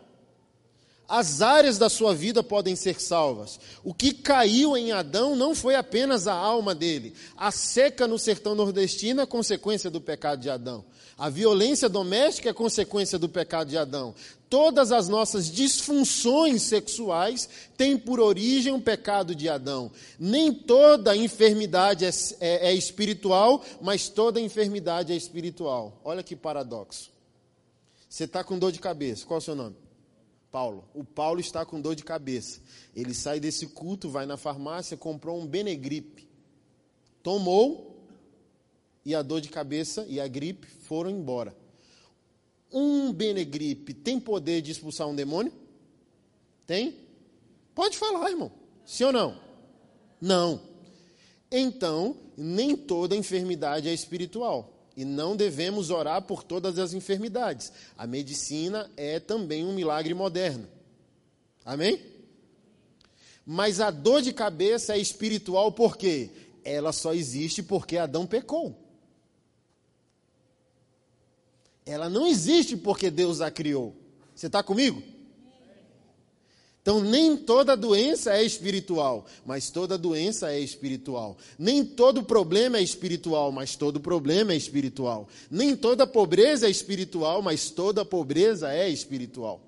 [1.08, 3.58] As áreas da sua vida podem ser salvas.
[3.82, 7.14] O que caiu em Adão não foi apenas a alma dele.
[7.34, 10.84] A seca no sertão nordestino é consequência do pecado de Adão.
[11.16, 14.14] A violência doméstica é consequência do pecado de Adão.
[14.50, 19.90] Todas as nossas disfunções sexuais têm por origem o pecado de Adão.
[20.18, 25.98] Nem toda enfermidade é, é, é espiritual, mas toda enfermidade é espiritual.
[26.04, 27.10] Olha que paradoxo.
[28.06, 29.87] Você está com dor de cabeça, qual é o seu nome?
[30.50, 30.88] Paulo.
[30.94, 32.60] O Paulo está com dor de cabeça.
[32.94, 36.28] Ele sai desse culto, vai na farmácia, comprou um Benegripe.
[37.22, 38.06] Tomou
[39.04, 41.56] e a dor de cabeça e a gripe foram embora.
[42.72, 45.52] Um Benegripe tem poder de expulsar um demônio?
[46.66, 46.96] Tem?
[47.74, 48.52] Pode falar, irmão.
[48.84, 49.40] Sim ou não?
[50.20, 50.60] Não.
[51.50, 57.72] Então, nem toda enfermidade é espiritual e não devemos orar por todas as enfermidades.
[57.96, 60.66] A medicina é também um milagre moderno.
[61.64, 62.02] Amém?
[63.46, 66.30] Mas a dor de cabeça é espiritual por quê?
[66.64, 68.76] Ela só existe porque Adão pecou.
[71.86, 73.94] Ela não existe porque Deus a criou.
[74.34, 75.00] Você está comigo?
[76.88, 81.36] Então, nem toda doença é espiritual, mas toda doença é espiritual.
[81.58, 85.28] Nem todo problema é espiritual, mas todo problema é espiritual.
[85.50, 89.60] Nem toda pobreza é espiritual, mas toda pobreza é espiritual.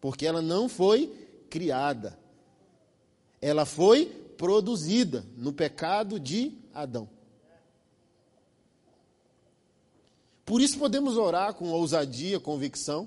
[0.00, 1.12] Porque ela não foi
[1.50, 2.18] criada,
[3.38, 4.06] ela foi
[4.38, 7.06] produzida no pecado de Adão.
[10.46, 13.06] Por isso podemos orar com ousadia, convicção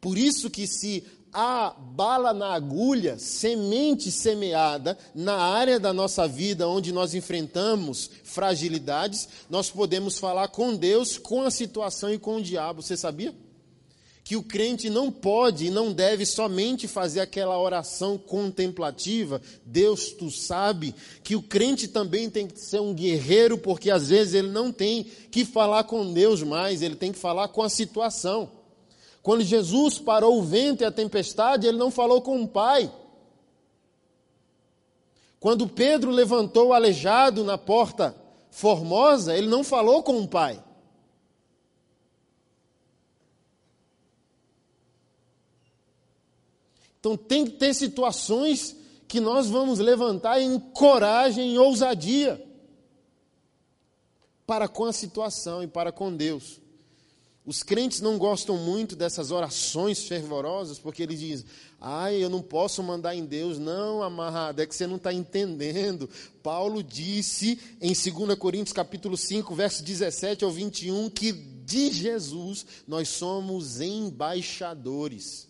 [0.00, 6.68] por isso que se há bala na agulha, semente semeada na área da nossa vida
[6.68, 12.42] onde nós enfrentamos fragilidades, nós podemos falar com Deus, com a situação e com o
[12.42, 12.82] diabo.
[12.82, 13.34] Você sabia?
[14.24, 20.30] Que o crente não pode e não deve somente fazer aquela oração contemplativa, Deus, tu
[20.30, 24.70] sabe, que o crente também tem que ser um guerreiro, porque às vezes ele não
[24.70, 28.59] tem que falar com Deus mais, ele tem que falar com a situação.
[29.22, 32.90] Quando Jesus parou o vento e a tempestade, ele não falou com o Pai.
[35.38, 38.14] Quando Pedro levantou o aleijado na porta
[38.50, 40.62] formosa, ele não falou com o Pai.
[46.98, 48.76] Então tem que ter situações
[49.08, 52.46] que nós vamos levantar em coragem, em ousadia,
[54.46, 56.59] para com a situação e para com Deus.
[57.44, 61.46] Os crentes não gostam muito dessas orações fervorosas, porque eles dizem:
[61.80, 63.58] ai, eu não posso mandar em Deus.
[63.58, 66.08] Não, amarrado, é que você não está entendendo.
[66.42, 73.08] Paulo disse em 2 Coríntios capítulo 5, verso 17 ao 21, que de Jesus nós
[73.08, 75.48] somos embaixadores.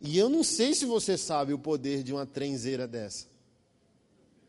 [0.00, 3.26] E eu não sei se você sabe o poder de uma trenzeira dessa.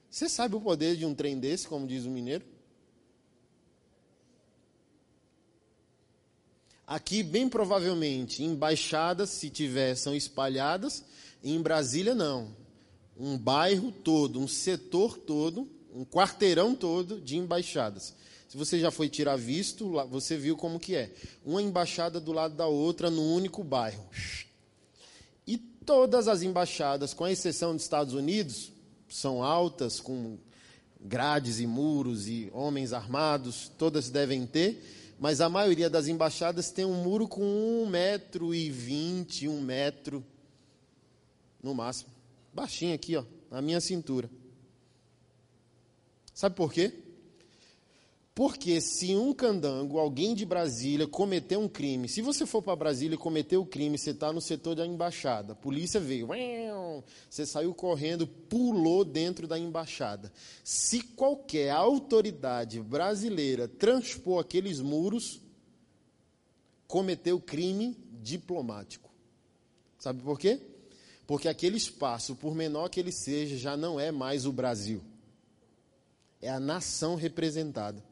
[0.10, 2.55] Você sabe o poder de um trem desse, como diz o mineiro?
[6.88, 11.04] Aqui, bem provavelmente, embaixadas, se tiver, são espalhadas.
[11.44, 12.56] Em Brasília, não.
[13.18, 18.14] Um bairro todo, um setor todo, um quarteirão todo de embaixadas.
[18.48, 21.12] Se você já foi tirar visto, você viu como que é.
[21.44, 24.06] Uma embaixada do lado da outra no único bairro.
[25.48, 28.72] E todas as embaixadas, com exceção dos Estados Unidos,
[29.10, 30.38] são altas, com
[31.02, 34.84] grades e muros e homens armados, todas devem ter
[35.20, 40.24] mas a maioria das embaixadas tem um muro com um metro e vinte, um metro
[41.62, 42.10] no máximo.
[42.54, 44.30] Baixinho aqui, ó, na minha cintura.
[46.34, 47.05] Sabe por quê?
[48.36, 53.16] Porque se um candango, alguém de Brasília, cometer um crime, se você for para Brasília
[53.16, 56.28] e cometer o crime, você está no setor da embaixada, a polícia veio,
[57.30, 60.34] você saiu correndo, pulou dentro da embaixada.
[60.66, 65.40] Se qualquer autoridade brasileira transpor aqueles muros,
[66.88, 69.10] cometeu crime diplomático.
[69.98, 70.60] Sabe por quê?
[71.26, 75.02] Porque aquele espaço, por menor que ele seja, já não é mais o Brasil.
[76.42, 78.04] É a nação representada.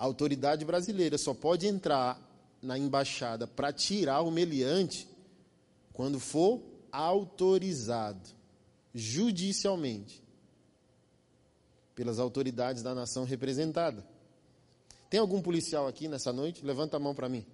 [0.00, 2.18] A autoridade brasileira só pode entrar
[2.62, 5.06] na embaixada para tirar o meliante
[5.92, 8.26] quando for autorizado
[8.94, 10.22] judicialmente
[11.94, 14.02] pelas autoridades da nação representada.
[15.10, 16.64] Tem algum policial aqui nessa noite?
[16.64, 17.44] Levanta a mão para mim.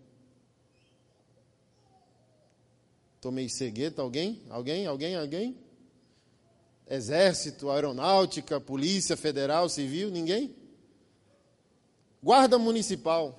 [3.21, 4.41] Tomei cegueta, alguém?
[4.49, 4.87] Alguém?
[4.87, 5.17] Alguém?
[5.17, 5.59] Alguém?
[6.89, 10.55] Exército, aeronáutica, polícia federal, civil, ninguém?
[12.27, 13.39] Guarda municipal.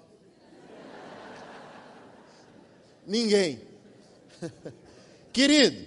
[3.06, 3.60] ninguém.
[5.34, 5.86] Querido,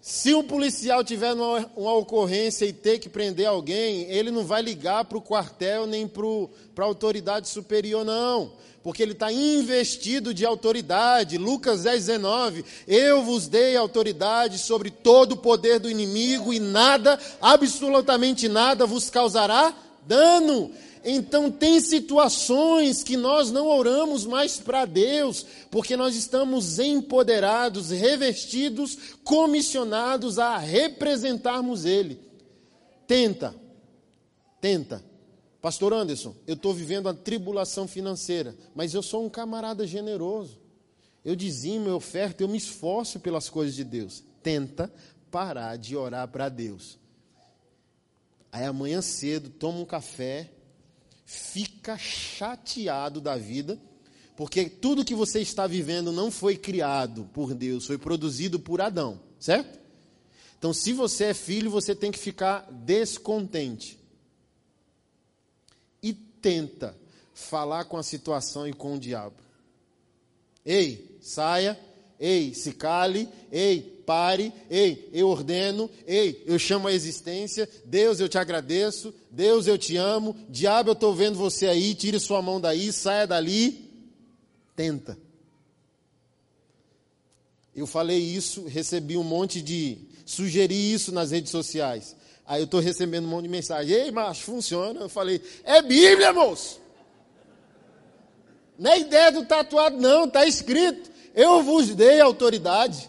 [0.00, 4.62] se o policial tiver uma, uma, ocorrência e ter que prender alguém, ele não vai
[4.62, 8.52] ligar para o quartel nem para a autoridade superior, não.
[8.80, 11.38] Porque ele está investido de autoridade.
[11.38, 12.64] Lucas 10, 19.
[12.86, 19.10] Eu vos dei autoridade sobre todo o poder do inimigo e nada, absolutamente nada, vos
[19.10, 19.74] causará
[20.06, 20.70] dano.
[21.04, 28.96] Então, tem situações que nós não oramos mais para Deus, porque nós estamos empoderados, revestidos,
[29.24, 32.20] comissionados a representarmos Ele.
[33.06, 33.54] Tenta,
[34.60, 35.04] tenta.
[35.60, 40.60] Pastor Anderson, eu estou vivendo a tribulação financeira, mas eu sou um camarada generoso.
[41.24, 44.24] Eu dizimo, eu oferto, eu me esforço pelas coisas de Deus.
[44.42, 44.92] Tenta
[45.30, 46.98] parar de orar para Deus.
[48.50, 50.50] Aí amanhã cedo, toma um café,
[51.32, 53.80] fica chateado da vida,
[54.36, 59.18] porque tudo que você está vivendo não foi criado por Deus, foi produzido por Adão,
[59.40, 59.80] certo?
[60.58, 63.98] Então, se você é filho, você tem que ficar descontente.
[66.02, 66.94] E tenta
[67.32, 69.36] falar com a situação e com o diabo.
[70.64, 71.80] Ei, saia,
[72.22, 78.28] ei, se cale, ei, pare, ei, eu ordeno, ei, eu chamo a existência, Deus, eu
[78.28, 82.60] te agradeço, Deus, eu te amo, diabo, eu estou vendo você aí, tire sua mão
[82.60, 83.90] daí, saia dali,
[84.76, 85.18] tenta.
[87.74, 92.14] Eu falei isso, recebi um monte de, sugeri isso nas redes sociais.
[92.46, 95.00] Aí eu estou recebendo um monte de mensagem, ei, macho, funciona?
[95.00, 96.80] Eu falei, é Bíblia, moço.
[98.78, 101.11] Não é ideia do tatuado, não, está escrito.
[101.34, 103.08] Eu vos dei autoridade.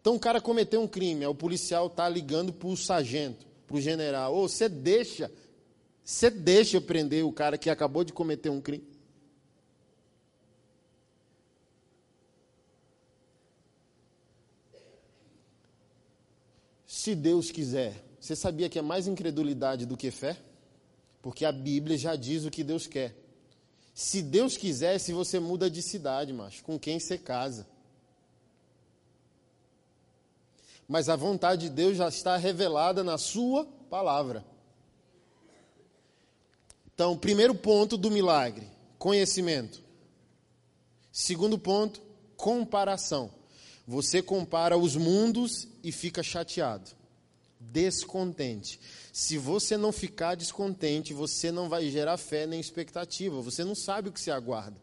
[0.00, 3.80] Então o cara cometeu um crime, o policial está ligando para o sargento, para o
[3.80, 4.34] general.
[4.34, 5.30] Ô, você deixa,
[6.04, 8.84] você deixa eu prender o cara que acabou de cometer um crime?
[16.84, 20.36] Se Deus quiser, você sabia que é mais incredulidade do que fé?
[21.20, 23.21] Porque a Bíblia já diz o que Deus quer.
[23.94, 27.66] Se Deus quiser, se você muda de cidade, macho, com quem você casa.
[30.92, 34.44] mas a vontade de Deus já está revelada na Sua palavra.
[36.94, 39.82] Então, primeiro ponto do milagre: conhecimento.
[41.10, 42.02] Segundo ponto,
[42.36, 43.30] comparação.
[43.86, 46.90] Você compara os mundos e fica chateado,
[47.72, 48.78] descontente.
[49.12, 54.10] Se você não ficar descontente, você não vai gerar fé nem expectativa, você não sabe
[54.10, 54.76] o que se aguarda.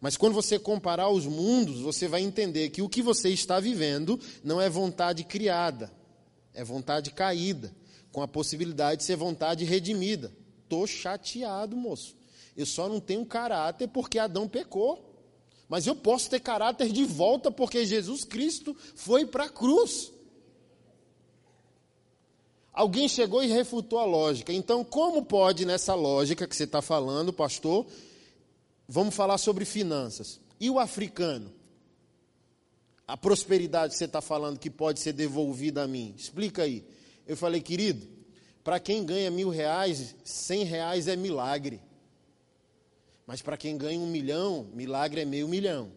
[0.00, 4.20] Mas quando você comparar os mundos, você vai entender que o que você está vivendo
[4.42, 5.90] não é vontade criada,
[6.52, 7.74] é vontade caída,
[8.12, 10.32] com a possibilidade de ser vontade redimida.
[10.68, 12.14] Tô chateado, moço.
[12.56, 15.12] Eu só não tenho caráter porque Adão pecou.
[15.68, 20.12] Mas eu posso ter caráter de volta porque Jesus Cristo foi para a cruz.
[22.74, 24.52] Alguém chegou e refutou a lógica.
[24.52, 27.86] Então, como pode, nessa lógica que você está falando, pastor,
[28.88, 30.40] Vamos falar sobre finanças.
[30.60, 31.52] E o africano?
[33.06, 36.14] A prosperidade que você está falando que pode ser devolvida a mim.
[36.16, 36.84] Explica aí.
[37.26, 38.06] Eu falei, querido,
[38.62, 41.80] para quem ganha mil reais, cem reais é milagre.
[43.26, 45.90] Mas para quem ganha um milhão, milagre é meio milhão.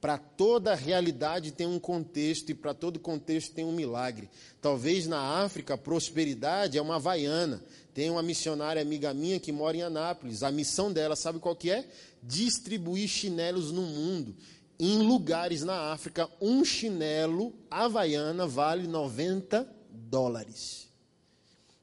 [0.00, 4.28] Para toda realidade tem um contexto e para todo contexto tem um milagre.
[4.60, 7.62] Talvez na África a prosperidade é uma havaiana.
[7.94, 10.42] Tem uma missionária amiga minha que mora em Anápolis.
[10.42, 11.88] A missão dela, sabe qual que é?
[12.22, 14.36] Distribuir chinelos no mundo.
[14.78, 20.88] Em lugares na África, um chinelo havaiana vale 90 dólares.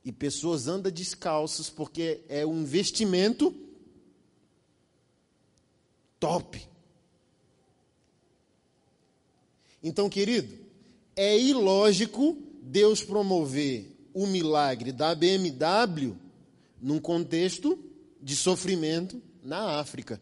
[0.06, 3.56] E pessoas andam descalços porque é um investimento
[6.20, 6.73] top.
[9.84, 10.58] Então, querido,
[11.16, 16.16] é ilógico Deus promover o milagre da BMW
[16.82, 17.78] num contexto
[18.22, 20.22] de sofrimento na África.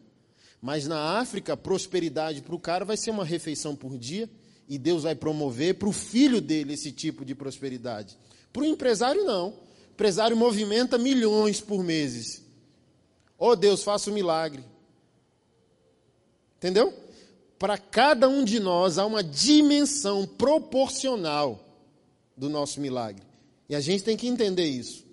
[0.60, 4.28] Mas na África, prosperidade para o cara vai ser uma refeição por dia
[4.68, 8.16] e Deus vai promover para o filho dele esse tipo de prosperidade.
[8.52, 9.54] Para o empresário, não.
[9.92, 12.42] empresário movimenta milhões por meses.
[13.38, 14.64] Oh Deus, faça um milagre.
[16.58, 16.94] Entendeu?
[17.62, 21.64] Para cada um de nós há uma dimensão proporcional
[22.36, 23.24] do nosso milagre.
[23.68, 25.06] E a gente tem que entender isso.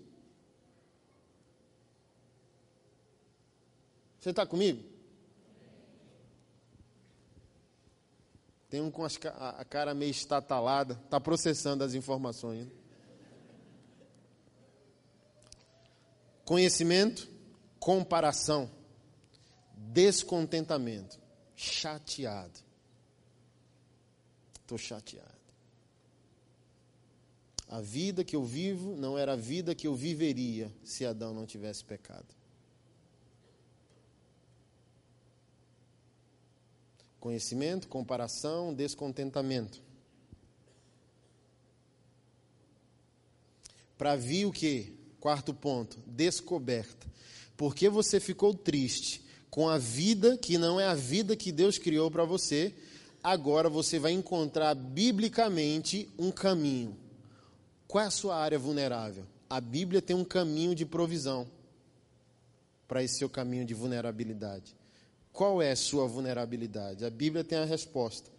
[4.20, 4.84] Você está comigo?
[8.68, 12.66] Tem um com a cara meio estatalada, está processando as informações.
[12.66, 12.72] Né?
[16.46, 17.30] Conhecimento,
[17.80, 18.72] comparação,
[19.76, 21.20] descontentamento,
[21.60, 22.58] chateado.
[24.62, 25.28] Estou chateado.
[27.68, 31.46] A vida que eu vivo não era a vida que eu viveria se Adão não
[31.46, 32.26] tivesse pecado.
[37.20, 39.84] Conhecimento, comparação, descontentamento.
[43.98, 44.98] Para vir o que?
[45.20, 47.06] Quarto ponto, descoberta.
[47.58, 52.10] Porque você ficou triste com a vida que não é a vida que Deus criou
[52.12, 52.74] para você,
[53.24, 56.96] agora você vai encontrar biblicamente um caminho.
[57.88, 59.26] Qual é a sua área vulnerável?
[59.50, 61.48] A Bíblia tem um caminho de provisão
[62.88, 64.76] para esse seu caminho de vulnerabilidade.
[65.34, 67.06] Qual é a sua vulnerabilidade?
[67.06, 68.30] A Bíblia tem a resposta.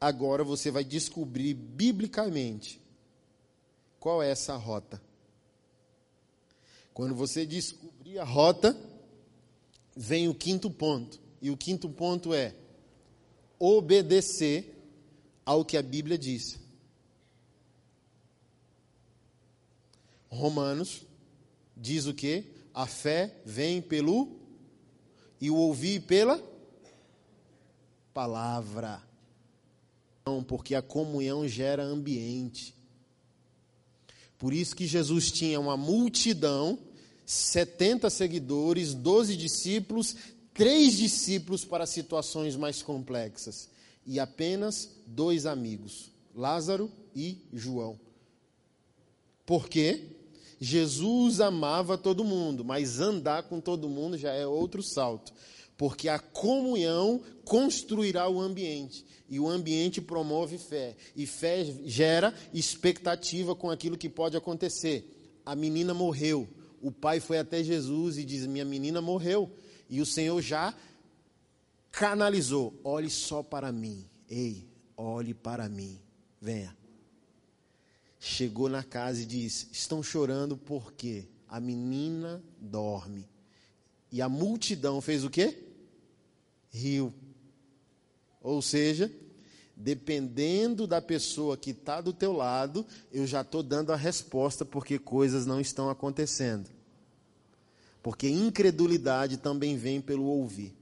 [0.00, 2.80] Agora você vai descobrir biblicamente
[4.00, 5.00] qual é essa rota.
[6.92, 8.76] Quando você descobrir a rota,
[9.96, 11.20] vem o quinto ponto.
[11.40, 12.54] E o quinto ponto é
[13.58, 14.76] obedecer
[15.44, 16.58] ao que a Bíblia diz.
[20.28, 21.06] Romanos
[21.76, 22.46] diz o que?
[22.72, 24.40] A fé vem pelo
[25.40, 26.42] e o ouvir pela
[28.14, 29.02] palavra.
[30.24, 32.74] Não, porque a comunhão gera ambiente.
[34.38, 36.78] Por isso que Jesus tinha uma multidão,
[37.24, 40.16] 70 seguidores, 12 discípulos,
[40.54, 43.70] três discípulos para situações mais complexas
[44.06, 47.98] e apenas dois amigos, Lázaro e João.
[49.46, 50.00] Por quê?
[50.60, 55.32] Jesus amava todo mundo, mas andar com todo mundo já é outro salto.
[55.76, 59.04] Porque a comunhão construirá o ambiente.
[59.28, 60.94] E o ambiente promove fé.
[61.16, 65.40] E fé gera expectativa com aquilo que pode acontecer.
[65.44, 66.46] A menina morreu.
[66.82, 69.50] O pai foi até Jesus e diz: Minha menina morreu.
[69.88, 70.74] E o Senhor já
[71.90, 74.04] canalizou: Olhe só para mim.
[74.28, 75.98] Ei, olhe para mim.
[76.40, 76.76] Venha
[78.24, 83.28] chegou na casa e disse: Estão chorando porque a menina dorme.
[84.12, 85.58] E a multidão fez o quê?
[86.70, 87.12] Riu.
[88.40, 89.10] Ou seja,
[89.82, 94.98] dependendo da pessoa que está do teu lado, eu já estou dando a resposta porque
[94.98, 96.70] coisas não estão acontecendo.
[98.02, 100.74] Porque incredulidade também vem pelo ouvir.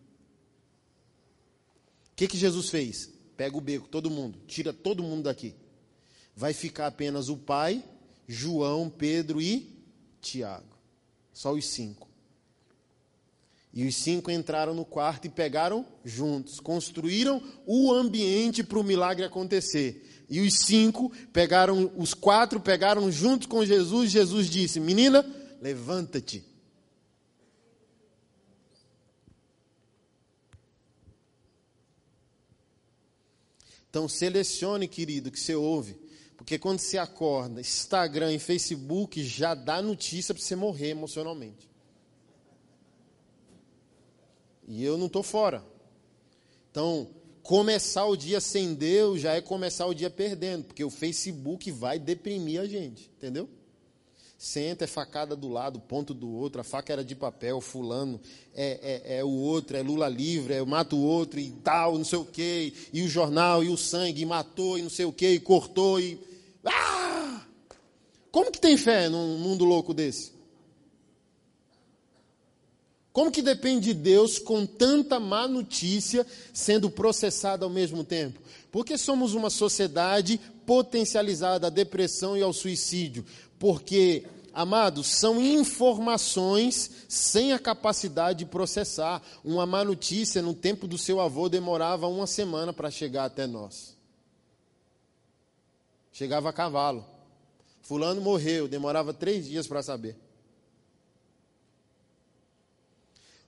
[2.12, 3.10] O que, que Jesus fez?
[3.36, 5.54] Pega o beco, todo mundo, tira todo mundo daqui
[6.40, 7.84] vai ficar apenas o pai,
[8.26, 9.68] João, Pedro e
[10.22, 10.74] Tiago.
[11.34, 12.08] Só os cinco.
[13.72, 19.24] E os cinco entraram no quarto e pegaram juntos, construíram o ambiente para o milagre
[19.24, 20.24] acontecer.
[20.28, 24.10] E os cinco pegaram, os quatro pegaram junto com Jesus.
[24.10, 25.24] Jesus disse: Menina,
[25.60, 26.44] levanta-te.
[33.88, 35.96] Então selecione, querido, que você ouve.
[36.36, 41.69] Porque quando você acorda, Instagram e Facebook já dá notícia para você morrer emocionalmente.
[44.70, 45.64] E eu não estou fora.
[46.70, 47.08] Então,
[47.42, 51.98] começar o dia sem Deus já é começar o dia perdendo, porque o Facebook vai
[51.98, 53.48] deprimir a gente, entendeu?
[54.38, 58.20] Senta, é facada do lado, ponto do outro, a faca era de papel, fulano
[58.54, 61.98] é, é, é o outro, é Lula livre, é eu mato o outro e tal,
[61.98, 65.04] não sei o quê, e o jornal, e o sangue, e matou, e não sei
[65.04, 66.16] o quê, e cortou, e
[66.64, 67.44] ah!
[68.30, 70.39] Como que tem fé num mundo louco desse?
[73.12, 78.40] Como que depende de Deus com tanta má notícia sendo processada ao mesmo tempo?
[78.70, 83.24] Porque somos uma sociedade potencializada à depressão e ao suicídio.
[83.58, 89.20] Porque, amados, são informações sem a capacidade de processar.
[89.44, 93.96] Uma má notícia no tempo do seu avô demorava uma semana para chegar até nós.
[96.12, 97.04] Chegava a cavalo.
[97.82, 100.16] Fulano morreu, demorava três dias para saber.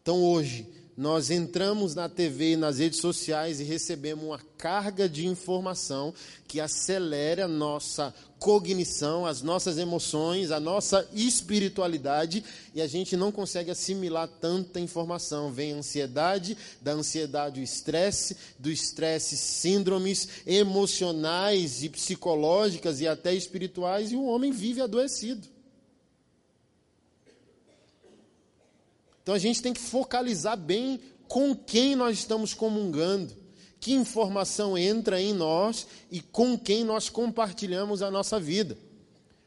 [0.02, 5.26] Então hoje, nós entramos na TV e nas redes sociais e recebemos uma carga de
[5.26, 6.12] informação
[6.46, 12.42] que acelera a nossa cognição, as nossas emoções, a nossa espiritualidade
[12.74, 15.52] e a gente não consegue assimilar tanta informação.
[15.52, 24.10] Vem ansiedade, da ansiedade o estresse, do estresse síndromes emocionais e psicológicas e até espirituais
[24.10, 25.51] e o homem vive adoecido.
[29.22, 33.34] Então a gente tem que focalizar bem com quem nós estamos comungando,
[33.80, 38.76] que informação entra em nós e com quem nós compartilhamos a nossa vida.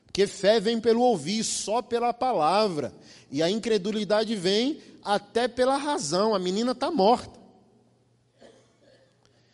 [0.05, 2.93] Porque fé vem pelo ouvir, só pela palavra.
[3.29, 6.33] E a incredulidade vem até pela razão.
[6.33, 7.37] A menina está morta.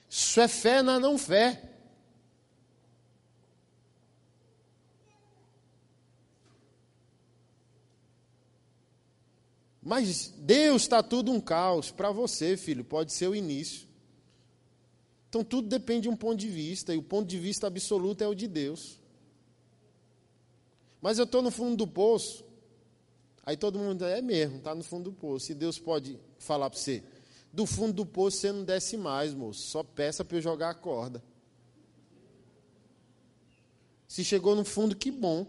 [0.08, 1.71] Isso é fé na não fé.
[9.82, 11.90] Mas Deus está tudo um caos.
[11.90, 13.88] Para você, filho, pode ser o início.
[15.28, 18.28] Então tudo depende de um ponto de vista, e o ponto de vista absoluto é
[18.28, 19.00] o de Deus.
[21.02, 22.44] Mas eu estou no fundo do poço.
[23.44, 25.52] Aí todo mundo é mesmo, está no fundo do poço.
[25.52, 27.04] E Deus pode falar para você:
[27.52, 29.62] do fundo do poço você não desce mais, moço.
[29.62, 31.24] Só peça para eu jogar a corda.
[34.08, 35.48] Se chegou no fundo, que bom.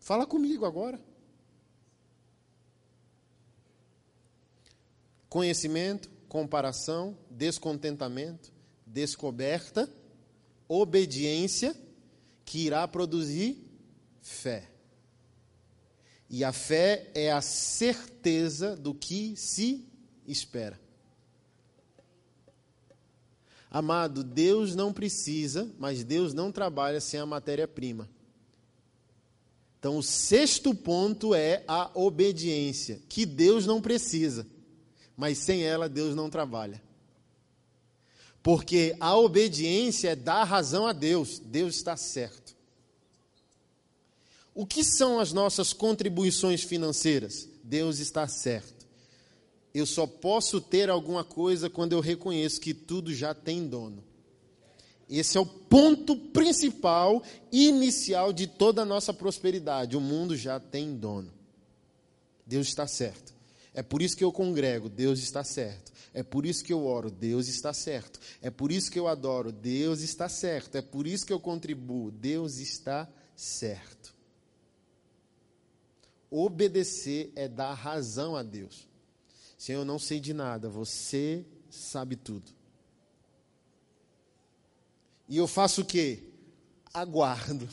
[0.00, 1.00] Fala comigo agora.
[5.32, 8.52] Conhecimento, comparação, descontentamento,
[8.86, 9.90] descoberta,
[10.68, 11.74] obediência,
[12.44, 13.56] que irá produzir
[14.20, 14.68] fé.
[16.28, 19.88] E a fé é a certeza do que se
[20.28, 20.78] espera.
[23.70, 28.06] Amado, Deus não precisa, mas Deus não trabalha sem a matéria-prima.
[29.78, 34.46] Então, o sexto ponto é a obediência, que Deus não precisa
[35.22, 36.82] mas sem ela Deus não trabalha.
[38.42, 42.56] Porque a obediência é dar razão a Deus, Deus está certo.
[44.52, 47.48] O que são as nossas contribuições financeiras?
[47.62, 48.84] Deus está certo.
[49.72, 54.02] Eu só posso ter alguma coisa quando eu reconheço que tudo já tem dono.
[55.08, 59.96] Esse é o ponto principal, inicial de toda a nossa prosperidade.
[59.96, 61.32] O mundo já tem dono.
[62.44, 63.31] Deus está certo.
[63.74, 65.92] É por isso que eu congrego, Deus está certo.
[66.12, 68.20] É por isso que eu oro, Deus está certo.
[68.42, 70.76] É por isso que eu adoro, Deus está certo.
[70.76, 74.14] É por isso que eu contribuo, Deus está certo.
[76.30, 78.86] Obedecer é dar razão a Deus.
[79.56, 82.52] Senhor, eu não sei de nada, você sabe tudo.
[85.28, 86.22] E eu faço o quê?
[86.92, 87.68] Aguardo.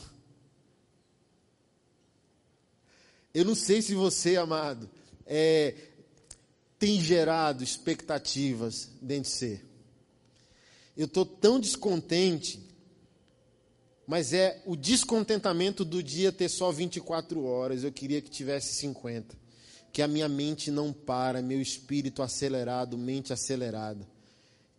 [3.34, 4.90] Eu não sei se você, amado,
[5.26, 5.74] é,
[6.80, 9.60] tem gerado expectativas dentro de você.
[10.96, 12.58] Eu estou tão descontente,
[14.06, 17.84] mas é o descontentamento do dia ter só 24 horas.
[17.84, 19.38] Eu queria que tivesse 50.
[19.92, 24.08] Que a minha mente não para, meu espírito acelerado, mente acelerada.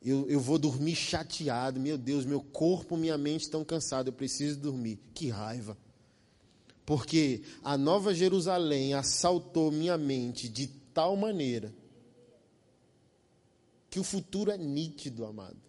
[0.04, 4.58] Eu, eu vou dormir chateado, meu Deus, meu corpo, minha mente estão cansados, eu preciso
[4.58, 5.00] dormir.
[5.14, 5.78] Que raiva.
[6.84, 11.72] Porque a Nova Jerusalém assaltou minha mente de tal maneira
[13.92, 15.60] que o futuro é nítido, amado.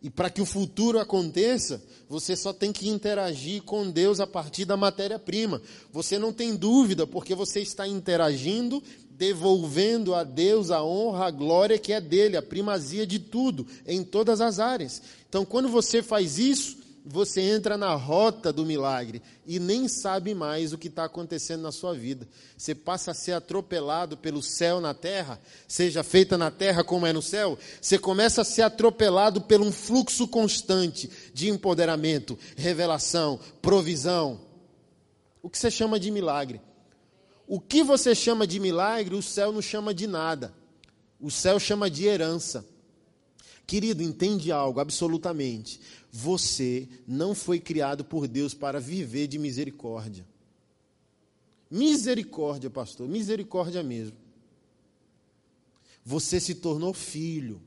[0.00, 4.64] E para que o futuro aconteça, você só tem que interagir com Deus a partir
[4.64, 5.60] da matéria-prima.
[5.92, 11.78] Você não tem dúvida, porque você está interagindo, devolvendo a Deus a honra, a glória
[11.78, 15.02] que é dele, a primazia de tudo, em todas as áreas.
[15.28, 20.72] Então, quando você faz isso, você entra na rota do milagre e nem sabe mais
[20.72, 22.28] o que está acontecendo na sua vida.
[22.56, 27.12] Você passa a ser atropelado pelo céu na terra, seja feita na terra como é
[27.12, 27.58] no céu.
[27.80, 34.40] Você começa a ser atropelado por um fluxo constante de empoderamento, revelação, provisão.
[35.42, 36.60] O que você chama de milagre?
[37.48, 40.54] O que você chama de milagre, o céu não chama de nada.
[41.20, 42.64] O céu chama de herança.
[43.66, 45.80] Querido, entende algo absolutamente.
[46.12, 50.26] Você não foi criado por Deus para viver de misericórdia.
[51.70, 54.16] Misericórdia, pastor, misericórdia mesmo.
[56.04, 57.62] Você se tornou filho,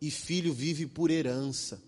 [0.00, 1.82] e filho vive por herança.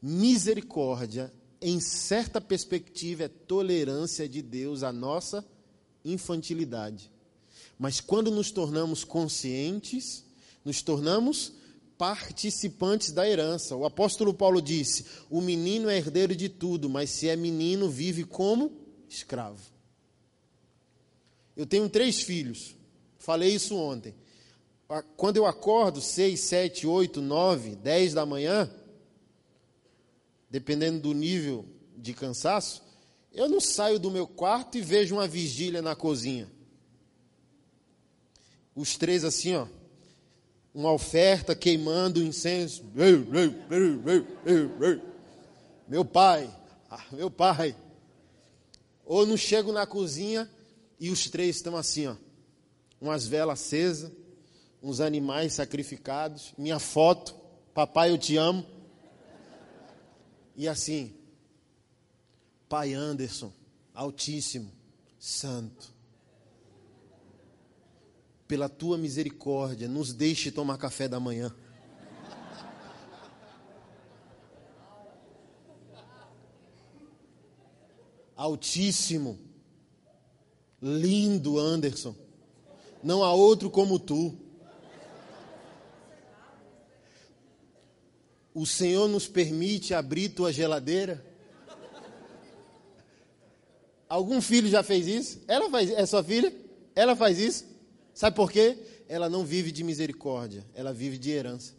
[0.00, 5.44] Misericórdia, em certa perspectiva, é tolerância de Deus à nossa
[6.04, 7.10] infantilidade.
[7.76, 10.24] Mas quando nos tornamos conscientes,
[10.64, 11.52] nos tornamos
[11.98, 13.74] participantes da herança.
[13.76, 18.24] O apóstolo Paulo disse: O menino é herdeiro de tudo, mas se é menino, vive
[18.24, 18.72] como
[19.08, 19.60] escravo.
[21.56, 22.76] Eu tenho três filhos,
[23.18, 24.14] falei isso ontem.
[25.16, 28.70] Quando eu acordo, seis, sete, oito, nove, dez da manhã,
[30.48, 32.82] dependendo do nível de cansaço,
[33.32, 36.50] eu não saio do meu quarto e vejo uma vigília na cozinha.
[38.74, 39.66] Os três assim, ó,
[40.74, 42.84] uma oferta queimando incenso.
[45.88, 46.50] Meu pai,
[46.90, 47.74] ah, meu pai.
[49.04, 50.50] Ou não chego na cozinha
[51.00, 52.16] e os três estão assim, ó,
[53.00, 54.12] umas velas acesas,
[54.82, 57.34] uns animais sacrificados, minha foto,
[57.74, 58.66] papai eu te amo.
[60.56, 61.14] E assim,
[62.68, 63.52] Pai Anderson,
[63.94, 64.70] Altíssimo,
[65.18, 65.94] Santo,
[68.48, 71.54] pela tua misericórdia, nos deixe tomar café da manhã.
[78.34, 79.38] Altíssimo,
[80.80, 82.14] lindo Anderson,
[83.02, 84.34] não há outro como tu.
[88.54, 91.24] O Senhor nos permite abrir tua geladeira?
[94.08, 95.42] Algum filho já fez isso?
[95.46, 96.52] Ela faz, é sua filha?
[96.94, 97.77] Ela faz isso?
[98.18, 98.76] Sabe por quê?
[99.08, 101.72] Ela não vive de misericórdia, ela vive de herança.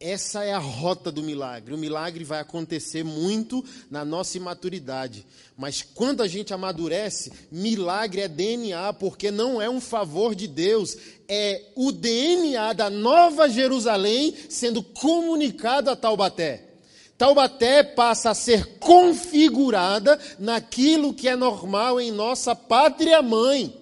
[0.00, 1.74] Essa é a rota do milagre.
[1.74, 5.26] O milagre vai acontecer muito na nossa imaturidade.
[5.58, 10.96] Mas quando a gente amadurece, milagre é DNA, porque não é um favor de Deus,
[11.28, 16.69] é o DNA da Nova Jerusalém sendo comunicado a Taubaté.
[17.20, 23.78] Taubaté passa a ser configurada naquilo que é normal em nossa pátria mãe.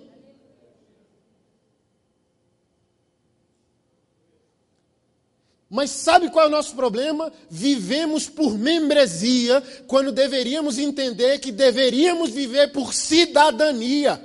[5.70, 7.32] Mas sabe qual é o nosso problema?
[7.48, 14.20] Vivemos por membresia, quando deveríamos entender que deveríamos viver por cidadania.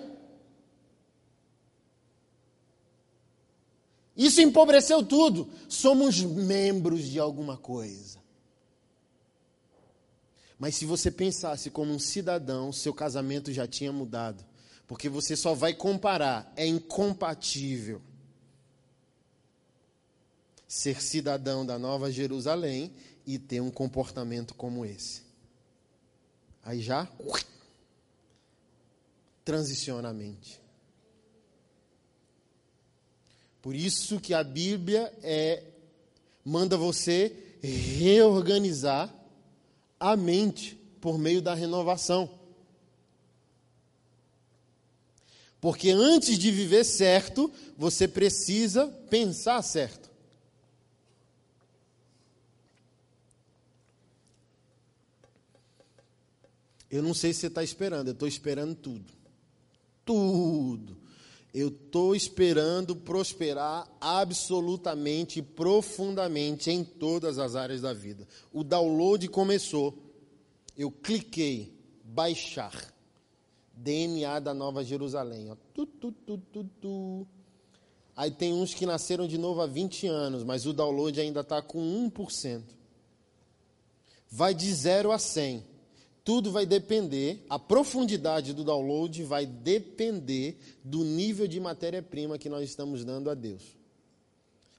[4.18, 5.47] Isso empobreceu tudo.
[5.70, 8.22] Somos membros de alguma coisa.
[10.64, 14.45] Mas se você pensasse como um cidadão, seu casamento já tinha mudado.
[14.88, 18.01] Porque você só vai comparar, é incompatível.
[20.66, 22.93] Ser cidadão da Nova Jerusalém
[23.28, 25.24] e ter um comportamento como esse.
[26.64, 27.11] Aí já
[29.43, 30.61] transiciona a mente.
[33.61, 35.61] Por isso que a Bíblia é
[36.45, 39.22] manda você reorganizar
[40.04, 42.30] a mente por meio da renovação.
[45.62, 50.12] Porque antes de viver certo, você precisa pensar certo.
[56.91, 59.14] Eu não sei se você está esperando, eu estou esperando tudo.
[60.04, 60.97] Tudo.
[61.54, 68.28] Eu estou esperando prosperar absolutamente profundamente em todas as áreas da vida.
[68.51, 69.95] O download começou.
[70.76, 72.91] Eu cliquei, baixar.
[73.76, 75.51] DNA da Nova Jerusalém.
[75.51, 75.56] Ó.
[75.74, 77.28] Tu, tu, tu, tu, tu.
[78.16, 81.62] Aí tem uns que nasceram de novo há 20 anos, mas o download ainda está
[81.62, 81.80] com
[82.10, 82.64] 1%.
[84.30, 85.72] Vai de 0 a 100
[86.24, 92.69] tudo vai depender, a profundidade do download vai depender do nível de matéria-prima que nós
[92.69, 93.76] estamos dando a Deus.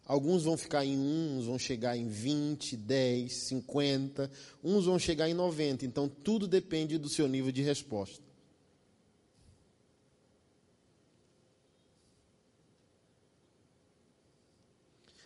[0.07, 4.31] Alguns vão ficar em 1, uns vão chegar em 20, 10, 50,
[4.63, 5.87] uns vão chegar em 90.
[5.87, 8.23] Então, tudo depende do seu nível de resposta.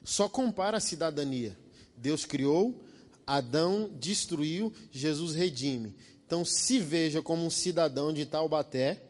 [0.05, 1.57] Só compara a cidadania.
[1.97, 2.83] Deus criou,
[3.29, 5.95] Adão destruiu, Jesus redime.
[6.27, 9.03] Então se veja como um cidadão de Taubaté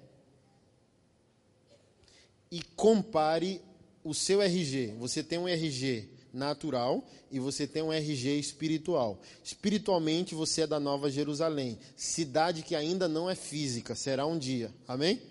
[2.50, 3.62] e compare
[4.02, 4.94] o seu RG.
[4.98, 9.20] Você tem um RG natural e você tem um RG espiritual.
[9.44, 14.74] Espiritualmente você é da Nova Jerusalém, cidade que ainda não é física, será um dia.
[14.86, 15.22] Amém?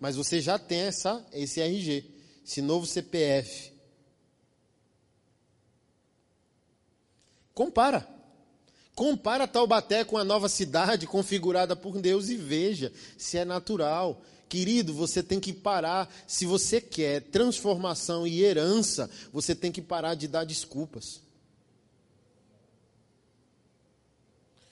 [0.00, 2.04] Mas você já tem essa esse RG,
[2.44, 3.70] esse novo CPF.
[7.54, 8.08] Compara.
[8.94, 14.20] Compara Taubaté com a nova cidade configurada por Deus e veja se é natural.
[14.48, 16.12] Querido, você tem que parar.
[16.26, 21.20] Se você quer transformação e herança, você tem que parar de dar desculpas.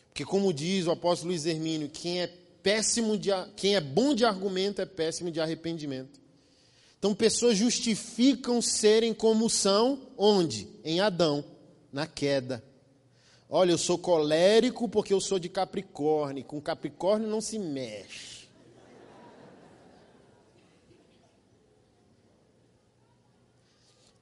[0.08, 2.26] Porque, como diz o apóstolo Luiz Hermínio, quem é
[2.60, 6.20] péssimo de, quem é bom de argumento é péssimo de arrependimento.
[6.98, 10.68] Então, pessoas justificam serem como são, onde?
[10.84, 11.44] Em Adão,
[11.92, 12.64] na queda.
[13.50, 16.44] Olha, eu sou colérico porque eu sou de Capricórnio.
[16.44, 18.46] Com Capricórnio não se mexe.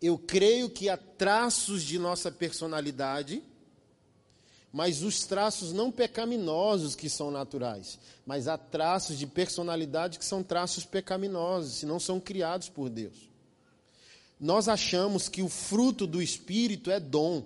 [0.00, 3.42] Eu creio que há traços de nossa personalidade,
[4.72, 10.42] mas os traços não pecaminosos que são naturais, mas há traços de personalidade que são
[10.42, 13.28] traços pecaminosos, se não são criados por Deus.
[14.38, 17.42] Nós achamos que o fruto do Espírito é dom,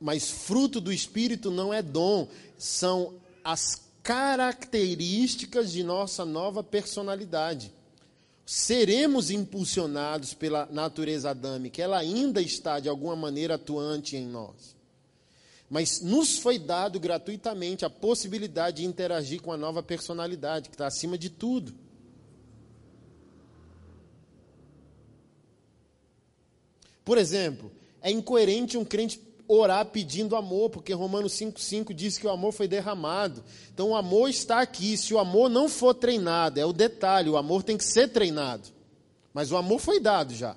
[0.00, 7.72] mas fruto do Espírito não é dom, são as características de nossa nova personalidade.
[8.46, 14.76] Seremos impulsionados pela natureza adâmica, ela ainda está de alguma maneira atuante em nós.
[15.68, 20.86] Mas nos foi dado gratuitamente a possibilidade de interagir com a nova personalidade, que está
[20.86, 21.74] acima de tudo.
[27.04, 27.70] Por exemplo,
[28.00, 29.18] é incoerente um crente
[29.48, 33.42] orar pedindo amor, porque Romanos 5,5 diz que o amor foi derramado.
[33.72, 34.96] Então o amor está aqui.
[34.96, 38.68] Se o amor não for treinado, é o detalhe: o amor tem que ser treinado.
[39.32, 40.56] Mas o amor foi dado já.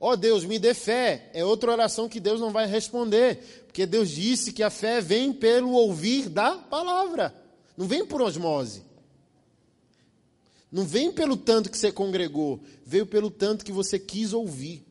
[0.00, 1.30] Ó oh, Deus, me dê fé.
[1.32, 3.64] É outra oração que Deus não vai responder.
[3.66, 7.34] Porque Deus disse que a fé vem pelo ouvir da palavra.
[7.76, 8.82] Não vem por osmose.
[10.70, 12.60] Não vem pelo tanto que você congregou.
[12.84, 14.87] Veio pelo tanto que você quis ouvir.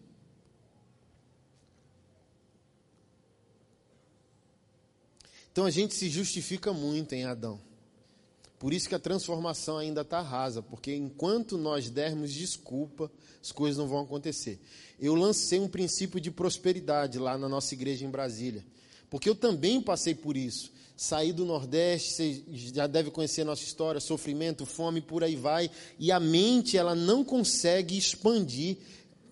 [5.57, 7.59] Então a gente se justifica muito em Adão.
[8.59, 13.75] Por isso que a transformação ainda está rasa, porque enquanto nós dermos desculpa, as coisas
[13.75, 14.59] não vão acontecer.
[14.99, 18.63] Eu lancei um princípio de prosperidade lá na nossa igreja em Brasília,
[19.09, 20.71] porque eu também passei por isso.
[20.95, 25.71] Saí do Nordeste, você já deve conhecer a nossa história, sofrimento, fome, por aí vai,
[25.97, 28.77] e a mente ela não consegue expandir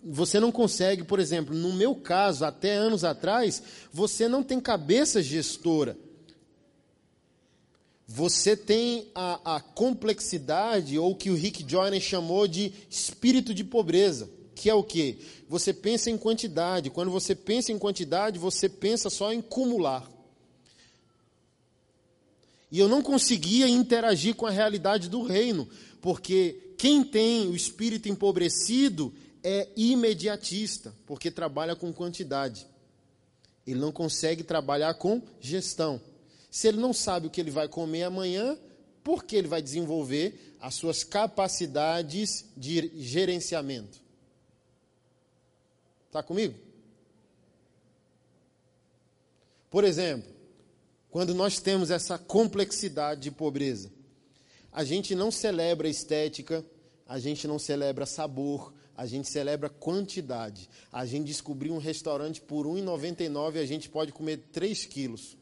[0.07, 5.19] você não consegue, por exemplo, no meu caso, até anos atrás, você não tem cabeça
[5.19, 5.97] gestora
[8.08, 13.64] você tem a, a, complexidade, ou o que o Rick Joyner chamou de espírito de
[13.64, 15.20] pobreza, que é o que?
[15.49, 16.89] Você pensa em quantidade.
[16.89, 20.10] Quando você pensa em quantidade, você pensa só em acumular.
[22.72, 25.68] E eu não conseguia interagir com a realidade do reino,
[26.01, 32.68] porque quem tem o espírito empobrecido é imediatista, porque trabalha com quantidade.
[33.66, 36.01] Ele não consegue trabalhar com gestão.
[36.56, 38.58] Se ele não sabe o que ele vai comer amanhã,
[39.03, 43.99] por que ele vai desenvolver as suas capacidades de gerenciamento?
[46.08, 46.58] Está comigo?
[49.70, 50.32] Por exemplo,
[51.12, 53.91] quando nós temos essa complexidade de pobreza,
[54.72, 56.64] a gente não celebra estética,
[57.06, 60.70] a gente não celebra sabor, a gente celebra quantidade.
[60.89, 65.36] A gente descobriu um restaurante por R$ 1,99 e a gente pode comer 3 quilos.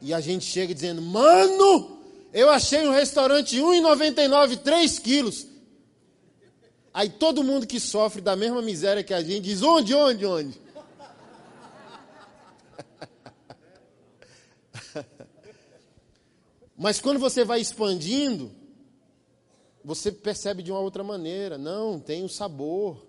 [0.00, 2.00] E a gente chega dizendo: Mano,
[2.32, 5.46] eu achei um restaurante 1,99, 3 quilos.
[6.92, 10.60] Aí todo mundo que sofre da mesma miséria que a gente diz: Onde, onde, onde?
[16.76, 18.50] Mas quando você vai expandindo,
[19.84, 21.56] você percebe de uma outra maneira.
[21.56, 23.06] Não, tem o um sabor,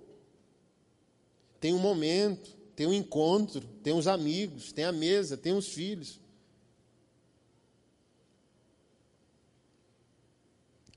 [1.60, 6.20] tem um momento, tem um encontro, tem os amigos, tem a mesa, tem os filhos.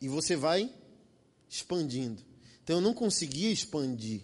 [0.01, 0.73] E você vai
[1.49, 2.23] expandindo.
[2.63, 4.23] Então eu não conseguia expandir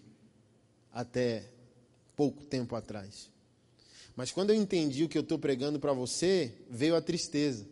[0.93, 1.51] até
[2.15, 3.31] pouco tempo atrás.
[4.15, 7.67] Mas quando eu entendi o que eu estou pregando para você, veio a tristeza.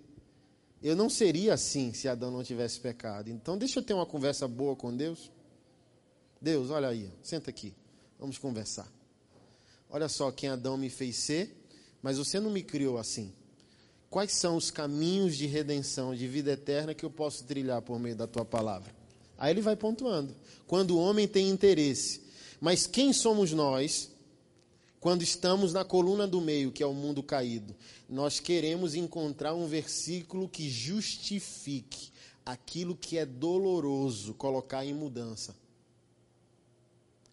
[0.82, 3.30] Eu não seria assim se Adão não tivesse pecado.
[3.30, 5.30] Então deixa eu ter uma conversa boa com Deus.
[6.40, 7.74] Deus, olha aí, senta aqui.
[8.18, 8.92] Vamos conversar.
[9.88, 11.56] Olha só quem Adão me fez ser,
[12.02, 13.32] mas você não me criou assim
[14.14, 18.14] quais são os caminhos de redenção, de vida eterna que eu posso trilhar por meio
[18.14, 18.94] da tua palavra?
[19.36, 20.32] Aí ele vai pontuando.
[20.68, 22.22] Quando o homem tem interesse.
[22.60, 24.12] Mas quem somos nós
[25.00, 27.74] quando estamos na coluna do meio, que é o mundo caído?
[28.08, 32.12] Nós queremos encontrar um versículo que justifique
[32.46, 35.56] aquilo que é doloroso, colocar em mudança.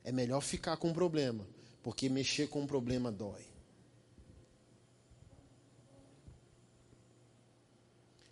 [0.04, 1.48] É melhor ficar com o problema,
[1.84, 3.51] porque mexer com o problema dói.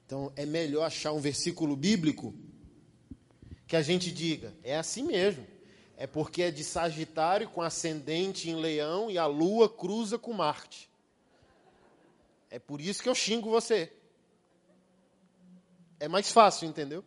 [0.10, 2.34] Então é melhor achar um versículo bíblico
[3.68, 5.46] que a gente diga, é assim mesmo.
[5.96, 10.90] É porque é de Sagitário com ascendente em Leão e a lua cruza com Marte.
[12.50, 13.94] É por isso que eu xingo você.
[16.00, 17.06] É mais fácil, entendeu?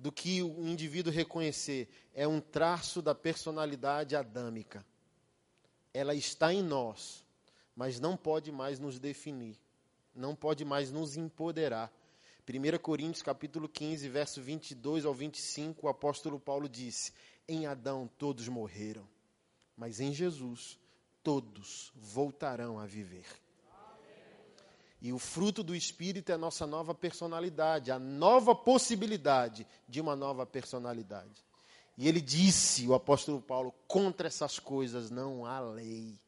[0.00, 4.84] do que o indivíduo reconhecer, é um traço da personalidade adâmica.
[5.92, 7.22] Ela está em nós,
[7.76, 9.60] mas não pode mais nos definir,
[10.14, 11.92] não pode mais nos empoderar.
[12.50, 17.12] 1 Coríntios capítulo 15, verso 22 ao 25, o apóstolo Paulo disse:
[17.46, 19.06] Em Adão todos morreram,
[19.76, 20.78] mas em Jesus
[21.22, 23.26] todos voltarão a viver.
[25.00, 30.14] E o fruto do Espírito é a nossa nova personalidade, a nova possibilidade de uma
[30.14, 31.44] nova personalidade.
[31.96, 36.18] E ele disse, o apóstolo Paulo, contra essas coisas não há lei.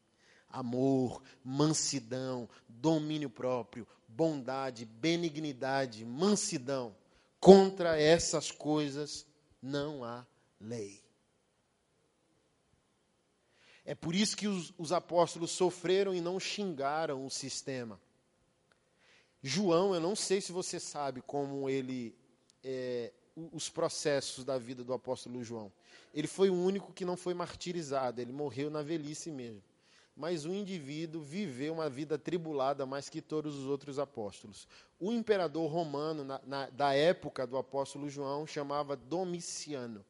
[0.53, 6.95] Amor, mansidão, domínio próprio, bondade, benignidade, mansidão.
[7.39, 9.25] Contra essas coisas
[9.59, 10.25] não há
[10.61, 11.01] lei.
[13.83, 17.99] É por isso que os, os apóstolos sofreram e não xingaram o sistema.
[19.41, 22.15] João, eu não sei se você sabe como ele.
[22.63, 23.11] É,
[23.51, 25.71] os processos da vida do apóstolo João.
[26.13, 29.63] Ele foi o único que não foi martirizado, ele morreu na velhice mesmo.
[30.15, 34.67] Mas o indivíduo viveu uma vida tribulada mais que todos os outros apóstolos.
[34.99, 40.05] O imperador romano, na, na, da época do apóstolo João, chamava Domiciano.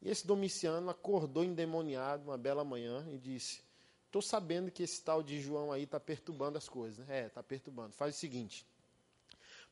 [0.00, 3.60] E esse Domiciano acordou endemoniado uma bela manhã e disse:
[4.06, 7.06] Estou sabendo que esse tal de João aí está perturbando as coisas.
[7.06, 7.22] Né?
[7.22, 7.92] É, está perturbando.
[7.92, 8.66] Faz o seguinte: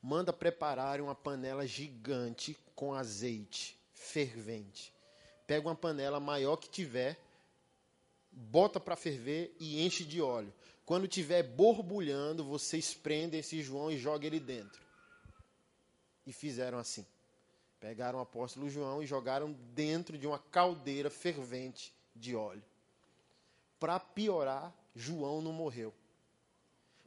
[0.03, 4.94] manda preparar uma panela gigante com azeite fervente.
[5.46, 7.18] Pega uma panela maior que tiver,
[8.39, 10.53] bota para ferver e enche de óleo.
[10.86, 14.80] Quando tiver borbulhando, vocês prendem esse João e jogam ele dentro.
[16.24, 17.05] E fizeram assim.
[17.80, 22.62] Pegaram o apóstolo João e jogaram dentro de uma caldeira fervente de óleo.
[23.78, 25.93] Para piorar, João não morreu.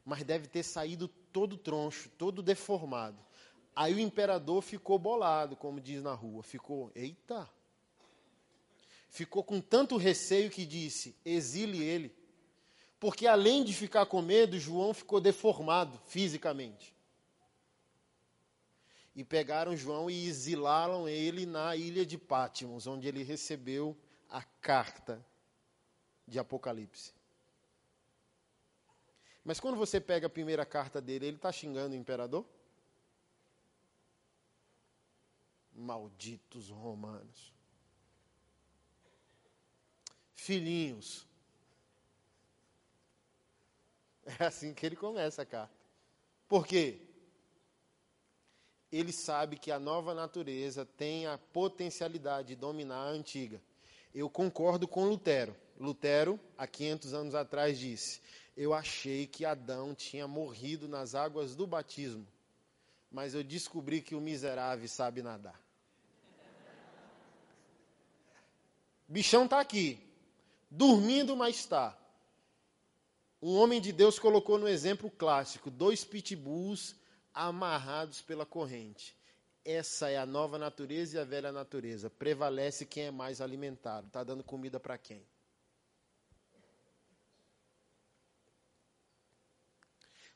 [0.04, 3.18] Mas deve ter saído todo troncho, todo deformado.
[3.74, 6.42] Aí o imperador ficou bolado, como diz na rua.
[6.42, 7.48] Ficou, eita.
[9.12, 12.16] Ficou com tanto receio que disse: exile ele.
[12.98, 16.96] Porque além de ficar com medo, João ficou deformado fisicamente.
[19.14, 23.94] E pegaram João e exilaram ele na ilha de Pátimos, onde ele recebeu
[24.30, 25.22] a carta
[26.26, 27.12] de Apocalipse.
[29.44, 32.46] Mas quando você pega a primeira carta dele, ele está xingando o imperador?
[35.70, 37.51] Malditos romanos.
[40.42, 41.24] Filhinhos.
[44.40, 45.72] É assim que ele começa a carta.
[46.48, 47.00] Por quê?
[48.90, 53.62] Ele sabe que a nova natureza tem a potencialidade de dominar a antiga.
[54.12, 55.56] Eu concordo com Lutero.
[55.78, 58.20] Lutero, há 500 anos atrás, disse:
[58.56, 62.26] Eu achei que Adão tinha morrido nas águas do batismo,
[63.10, 65.60] mas eu descobri que o miserável sabe nadar.
[69.08, 70.11] Bichão está aqui,
[70.72, 71.96] dormindo, mas está.
[73.40, 76.96] Um homem de Deus colocou no exemplo clássico: dois pitbulls
[77.34, 79.14] amarrados pela corrente.
[79.64, 82.10] Essa é a nova natureza e a velha natureza.
[82.10, 84.06] Prevalece quem é mais alimentado.
[84.06, 85.24] Está dando comida para quem?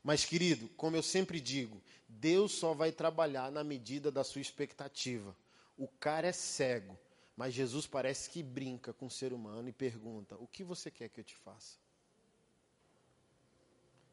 [0.03, 5.37] Mas, querido, como eu sempre digo, Deus só vai trabalhar na medida da sua expectativa.
[5.77, 6.97] O cara é cego,
[7.37, 11.09] mas Jesus parece que brinca com o ser humano e pergunta: O que você quer
[11.11, 11.77] que eu te faça?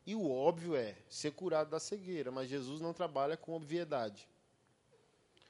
[0.06, 4.28] E o óbvio é ser curado da cegueira, mas Jesus não trabalha com obviedade.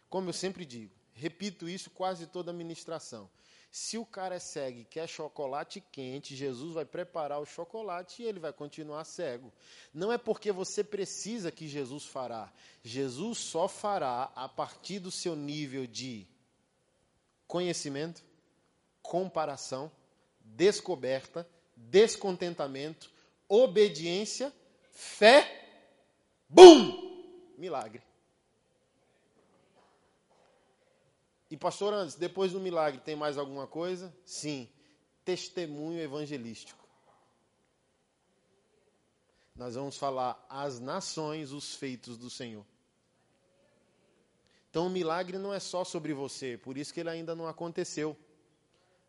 [0.07, 3.27] Como eu sempre digo, repito isso quase toda a ministração.
[3.71, 8.25] Se o cara é cego e quer chocolate quente, Jesus vai preparar o chocolate e
[8.25, 9.51] ele vai continuar cego.
[9.91, 12.53] Não é porque você precisa que Jesus fará.
[12.83, 16.27] Jesus só fará a partir do seu nível de
[17.53, 18.23] conhecimento,
[18.99, 19.91] comparação,
[20.39, 23.11] descoberta, descontentamento,
[23.47, 24.51] obediência,
[24.89, 25.69] fé,
[26.49, 27.53] bum!
[27.55, 28.01] Milagre.
[31.51, 34.11] E pastor Anderson, depois do milagre tem mais alguma coisa?
[34.25, 34.67] Sim,
[35.23, 36.83] testemunho evangelístico.
[39.55, 42.65] Nós vamos falar às nações os feitos do Senhor.
[44.73, 48.17] Então o milagre não é só sobre você, por isso que ele ainda não aconteceu.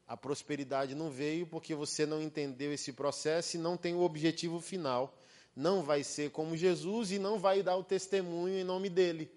[0.06, 4.60] A prosperidade não veio porque você não entendeu esse processo e não tem o objetivo
[4.60, 5.16] final.
[5.56, 9.30] Não vai ser como Jesus e não vai dar o testemunho em nome dele.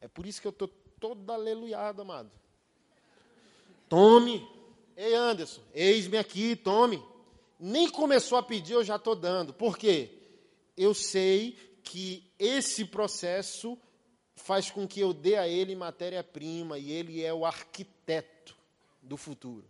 [0.00, 0.66] É por isso que eu estou
[0.98, 2.32] todo aleluiado, amado.
[3.88, 4.44] Tome.
[4.96, 7.00] Ei, Anderson, eis-me aqui, tome.
[7.60, 9.54] Nem começou a pedir, eu já estou dando.
[9.54, 10.18] Por quê?
[10.76, 13.78] Eu sei que esse processo
[14.34, 18.56] faz com que eu dê a ele matéria-prima e ele é o arquiteto
[19.02, 19.66] do futuro.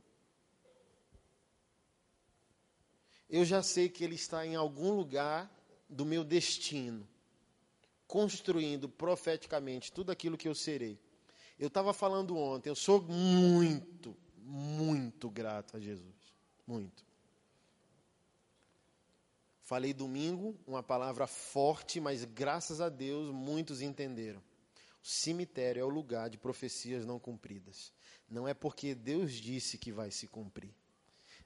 [3.29, 5.51] Eu já sei que ele está em algum lugar
[5.89, 7.09] do meu destino,
[8.07, 10.99] construindo profeticamente tudo aquilo que eu serei.
[11.59, 16.35] Eu estava falando ontem, eu sou muito, muito grato a Jesus.
[16.67, 17.05] Muito.
[19.63, 24.43] Falei domingo, uma palavra forte, mas graças a Deus muitos entenderam.
[25.03, 27.93] O cemitério é o lugar de profecias não cumpridas.
[28.29, 30.75] Não é porque Deus disse que vai se cumprir.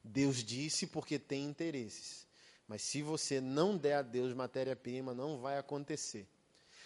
[0.04, 2.26] Deus disse porque tem interesses.
[2.68, 6.28] Mas se você não der a Deus matéria-prima, não vai acontecer.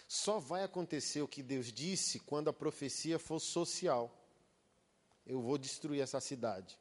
[0.07, 4.13] Só vai acontecer o que Deus disse quando a profecia for social.
[5.25, 6.77] Eu vou destruir essa cidade.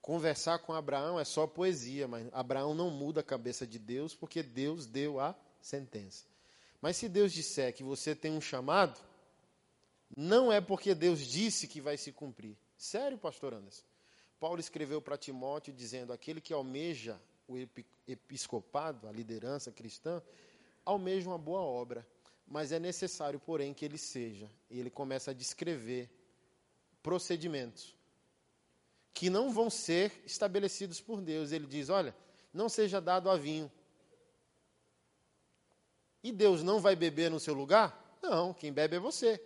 [0.00, 4.42] Conversar com Abraão é só poesia, mas Abraão não muda a cabeça de Deus porque
[4.42, 6.33] Deus deu a sentença.
[6.84, 9.00] Mas se Deus disser que você tem um chamado,
[10.14, 12.58] não é porque Deus disse que vai se cumprir.
[12.76, 13.86] Sério, pastor Anderson?
[14.38, 17.18] Paulo escreveu para Timóteo dizendo: aquele que almeja
[17.48, 17.56] o
[18.06, 20.22] episcopado, a liderança cristã,
[20.84, 22.06] almeja uma boa obra,
[22.46, 24.50] mas é necessário, porém, que ele seja.
[24.68, 26.10] E ele começa a descrever
[27.02, 27.96] procedimentos
[29.14, 31.50] que não vão ser estabelecidos por Deus.
[31.50, 32.14] Ele diz: olha,
[32.52, 33.72] não seja dado a vinho.
[36.24, 38.18] E Deus não vai beber no seu lugar?
[38.22, 39.38] Não, quem bebe é você.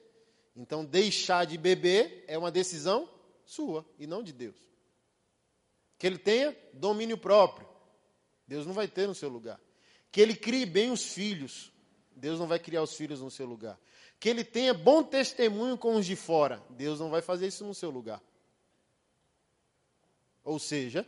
[0.54, 3.10] Então, deixar de beber é uma decisão
[3.44, 4.54] sua e não de Deus.
[5.98, 7.68] Que ele tenha domínio próprio.
[8.46, 9.60] Deus não vai ter no seu lugar.
[10.12, 11.72] Que ele crie bem os filhos.
[12.12, 13.76] Deus não vai criar os filhos no seu lugar.
[14.20, 16.62] Que ele tenha bom testemunho com os de fora.
[16.70, 18.22] Deus não vai fazer isso no seu lugar.
[20.44, 21.04] Ou seja,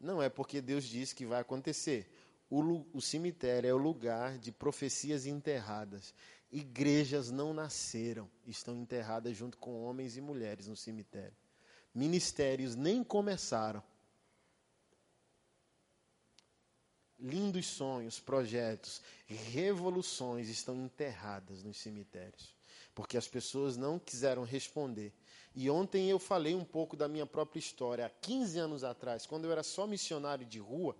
[0.00, 2.10] não é porque Deus disse que vai acontecer.
[2.54, 6.12] O, o, cemitério é o lugar de profecias enterradas.
[6.50, 11.34] Igrejas não nasceram, estão enterradas junto com homens e mulheres no cemitério.
[11.94, 13.82] Ministérios nem começaram.
[17.18, 22.54] Lindos sonhos, projetos, revoluções estão enterradas nos cemitérios,
[22.94, 25.14] porque as pessoas não quiseram responder
[25.54, 28.06] e ontem eu falei um pouco da minha própria história.
[28.06, 30.96] Há 15 anos atrás, quando eu era só missionário de rua,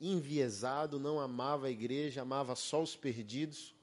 [0.00, 3.74] enviesado, não amava a igreja, amava só os perdidos.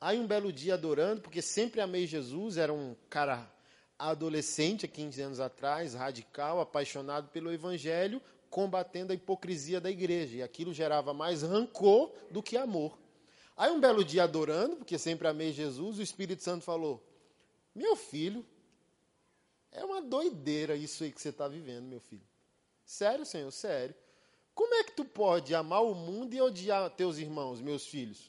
[0.00, 3.50] Aí um belo dia adorando, porque sempre amei Jesus, era um cara
[3.98, 10.36] adolescente há 15 anos atrás, radical, apaixonado pelo evangelho, combatendo a hipocrisia da igreja.
[10.36, 12.96] E aquilo gerava mais rancor do que amor.
[13.56, 17.04] Aí um belo dia adorando, porque sempre amei Jesus, o Espírito Santo falou:
[17.74, 18.46] Meu filho,
[19.72, 22.26] é uma doideira isso aí que você está vivendo, meu filho.
[22.84, 23.94] Sério, Senhor, sério.
[24.58, 28.28] Como é que tu pode amar o mundo e odiar teus irmãos, meus filhos?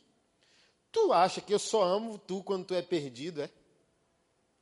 [0.91, 3.49] Tu acha que eu só amo tu quando tu é perdido, é?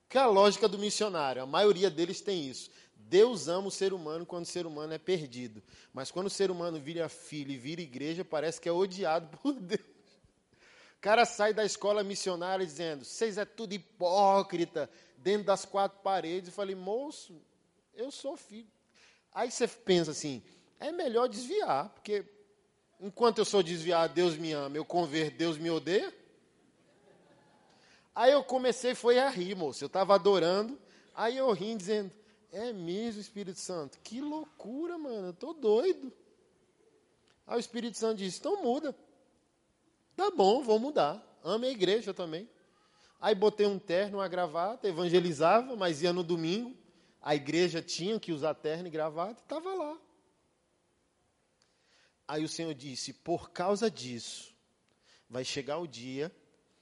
[0.08, 2.70] Que é a lógica do missionário, a maioria deles tem isso.
[2.96, 5.62] Deus ama o ser humano quando o ser humano é perdido.
[5.92, 9.52] Mas quando o ser humano vira filho e vira igreja, parece que é odiado por
[9.52, 9.82] Deus.
[9.82, 16.48] O cara sai da escola missionária dizendo: vocês é tudo hipócrita, dentro das quatro paredes.
[16.48, 17.42] Eu falei, moço,
[17.94, 18.72] eu sou filho.
[19.34, 20.42] Aí você pensa assim,
[20.80, 22.26] é melhor desviar, porque
[23.00, 26.14] enquanto eu sou desviado, Deus me ama, eu converto, Deus me odeia.
[28.16, 29.84] Aí eu comecei foi a rir, moço.
[29.84, 30.78] Eu estava adorando,
[31.14, 32.12] aí eu ri dizendo,
[32.52, 36.12] é mesmo, Espírito Santo, que loucura, mano, eu tô doido.
[37.46, 38.96] Aí o Espírito Santo disse, então muda.
[40.16, 41.24] Tá bom, vou mudar.
[41.44, 42.50] Ame a igreja também.
[43.22, 46.76] Aí botei um terno, uma gravata, evangelizava, mas ia no domingo.
[47.22, 49.98] A igreja tinha que usar terno e gravata, estava lá.
[52.28, 54.54] Aí o Senhor disse: Por causa disso,
[55.30, 56.32] vai chegar o dia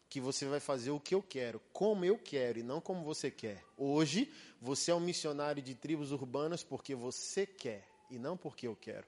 [0.09, 3.29] que você vai fazer o que eu quero, como eu quero e não como você
[3.29, 3.63] quer.
[3.77, 4.31] Hoje,
[4.61, 9.07] você é um missionário de tribos urbanas porque você quer e não porque eu quero.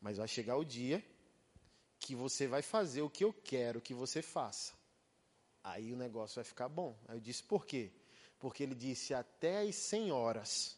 [0.00, 1.04] Mas vai chegar o dia
[1.98, 4.72] que você vai fazer o que eu quero que você faça.
[5.62, 6.96] Aí o negócio vai ficar bom.
[7.06, 7.92] Aí eu disse, por quê?
[8.38, 10.76] Porque ele disse: Até as 100 horas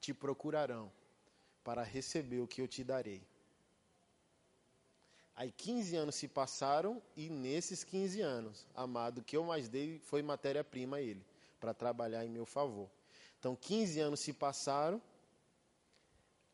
[0.00, 0.92] te procurarão
[1.64, 3.26] para receber o que eu te darei.
[5.36, 9.98] Aí 15 anos se passaram e nesses 15 anos, amado, o que eu mais dei
[9.98, 11.22] foi matéria-prima a ele,
[11.60, 12.88] para trabalhar em meu favor.
[13.38, 15.00] Então 15 anos se passaram,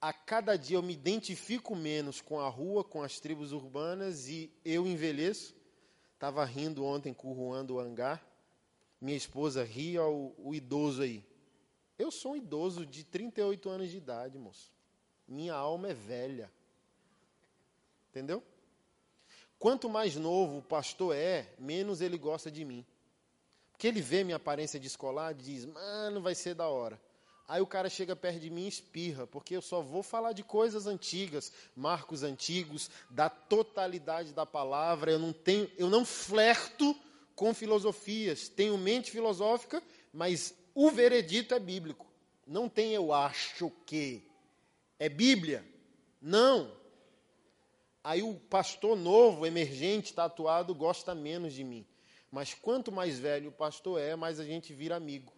[0.01, 4.53] a cada dia eu me identifico menos com a rua, com as tribos urbanas e
[4.65, 5.55] eu envelheço.
[6.15, 8.21] Estava rindo ontem com o Juan do hangar.
[9.01, 11.25] Minha esposa ria o, o idoso aí.
[11.97, 14.73] Eu sou um idoso de 38 anos de idade, moço.
[15.29, 16.51] Minha alma é velha.
[18.11, 18.43] Entendeu?
[19.63, 22.85] Quanto mais novo o pastor é, menos ele gosta de mim.
[23.71, 27.01] Porque ele vê minha aparência de escolar e diz, mano, vai ser da hora.
[27.47, 30.43] Aí o cara chega perto de mim e espirra, porque eu só vou falar de
[30.43, 35.13] coisas antigas, marcos antigos, da totalidade da palavra.
[35.13, 36.97] Eu não tenho, eu não flerto
[37.37, 38.49] com filosofias.
[38.49, 39.81] Tenho mente filosófica,
[40.13, 42.05] mas o veredito é bíblico.
[42.45, 44.29] Não tem eu acho que.
[44.99, 45.65] É Bíblia?
[46.21, 46.82] Não.
[48.05, 51.87] Aí o pastor novo, emergente, tatuado, gosta menos de mim.
[52.31, 55.33] Mas quanto mais velho o pastor é, mais a gente vira amigo.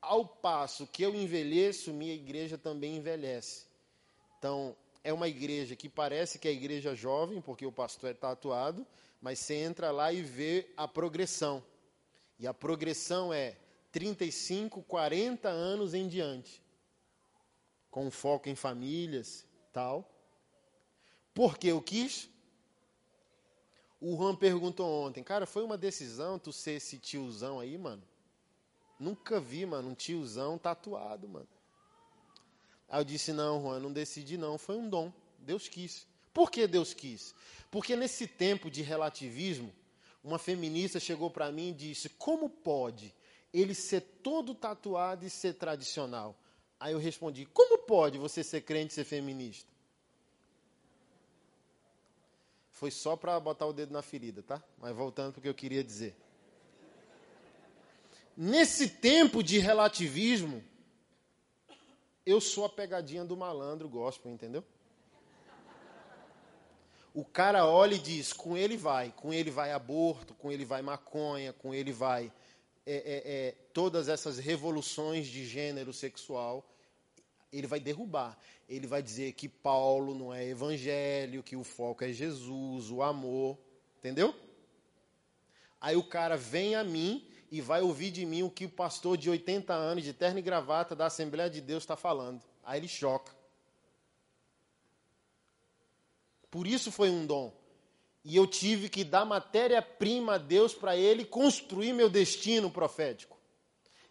[0.00, 3.66] Ao passo que eu envelheço, minha igreja também envelhece.
[4.38, 8.86] Então, é uma igreja que parece que é igreja jovem, porque o pastor é tatuado,
[9.20, 11.62] mas você entra lá e vê a progressão.
[12.38, 13.56] E a progressão é
[13.92, 16.62] 35, 40 anos em diante.
[17.90, 20.08] Com foco em famílias, tal.
[21.40, 22.28] Porque eu quis.
[23.98, 28.02] O Juan perguntou ontem, cara, foi uma decisão tu ser esse tiozão aí, mano?
[28.98, 31.48] Nunca vi, mano, um tiozão tatuado, mano.
[32.90, 35.10] Aí eu disse, não, Juan, não decidi não, foi um dom.
[35.38, 36.06] Deus quis.
[36.34, 37.34] Por que Deus quis?
[37.70, 39.72] Porque nesse tempo de relativismo,
[40.22, 43.14] uma feminista chegou para mim e disse: Como pode
[43.50, 46.38] ele ser todo tatuado e ser tradicional?
[46.78, 49.70] Aí eu respondi: Como pode você ser crente e ser feminista?
[52.80, 54.62] Foi só para botar o dedo na ferida, tá?
[54.78, 56.16] Mas voltando para o que eu queria dizer.
[58.34, 60.64] Nesse tempo de relativismo,
[62.24, 64.64] eu sou a pegadinha do malandro gospel, entendeu?
[67.12, 70.80] o cara olha e diz: com ele vai, com ele vai aborto, com ele vai
[70.80, 72.32] maconha, com ele vai
[72.86, 76.66] é, é, é, todas essas revoluções de gênero sexual.
[77.52, 78.38] Ele vai derrubar.
[78.68, 83.58] Ele vai dizer que Paulo não é evangelho, que o foco é Jesus, o amor.
[83.98, 84.34] Entendeu?
[85.80, 89.16] Aí o cara vem a mim e vai ouvir de mim o que o pastor
[89.16, 92.42] de 80 anos, de terno e gravata da Assembleia de Deus está falando.
[92.62, 93.34] Aí ele choca.
[96.50, 97.52] Por isso foi um dom.
[98.24, 103.38] E eu tive que dar matéria-prima a Deus para ele construir meu destino profético.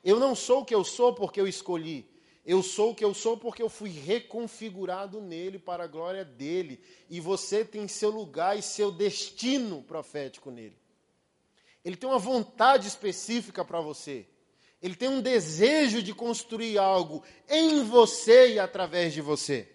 [0.03, 2.09] Eu não sou o que eu sou porque eu escolhi.
[2.45, 6.79] Eu sou o que eu sou porque eu fui reconfigurado nele para a glória dele.
[7.09, 10.77] E você tem seu lugar e seu destino profético nele.
[11.83, 14.25] Ele tem uma vontade específica para você.
[14.81, 19.67] Ele tem um desejo de construir algo em você e através de você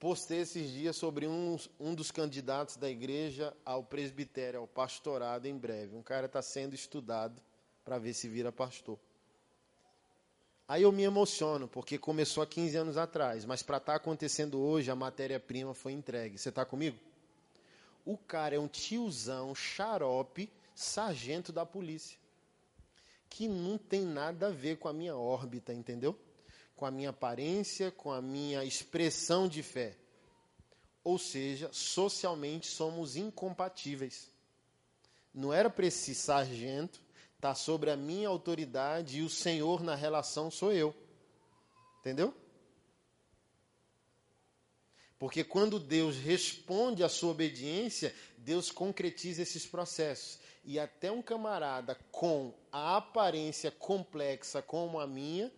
[0.00, 5.56] postei esses dias sobre um, um dos candidatos da igreja ao presbitério, ao pastorado em
[5.56, 5.94] breve.
[5.94, 7.40] Um cara está sendo estudado
[7.84, 8.98] para ver se vira pastor.
[10.70, 14.60] Aí eu me emociono, porque começou há 15 anos atrás, mas para estar tá acontecendo
[14.60, 16.38] hoje, a matéria-prima foi entregue.
[16.38, 16.96] Você está comigo?
[18.06, 22.16] O cara é um tiozão, xarope, sargento da polícia.
[23.28, 26.16] Que não tem nada a ver com a minha órbita, entendeu?
[26.80, 29.94] com a minha aparência, com a minha expressão de fé.
[31.04, 34.30] Ou seja, socialmente somos incompatíveis.
[35.34, 37.02] Não era para esse sargento
[37.40, 40.94] estar tá sobre a minha autoridade e o Senhor na relação sou eu.
[42.00, 42.34] Entendeu?
[45.18, 50.38] Porque quando Deus responde à sua obediência, Deus concretiza esses processos.
[50.62, 55.50] E até um camarada com a aparência complexa como a minha,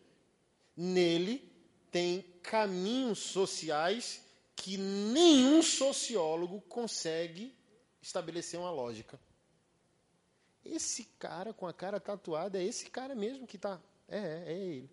[0.77, 1.53] nele
[1.91, 4.23] tem caminhos sociais
[4.55, 7.53] que nenhum sociólogo consegue
[8.01, 9.19] estabelecer uma lógica.
[10.65, 13.81] Esse cara com a cara tatuada é esse cara mesmo que está.
[14.09, 14.91] É, é, é ele.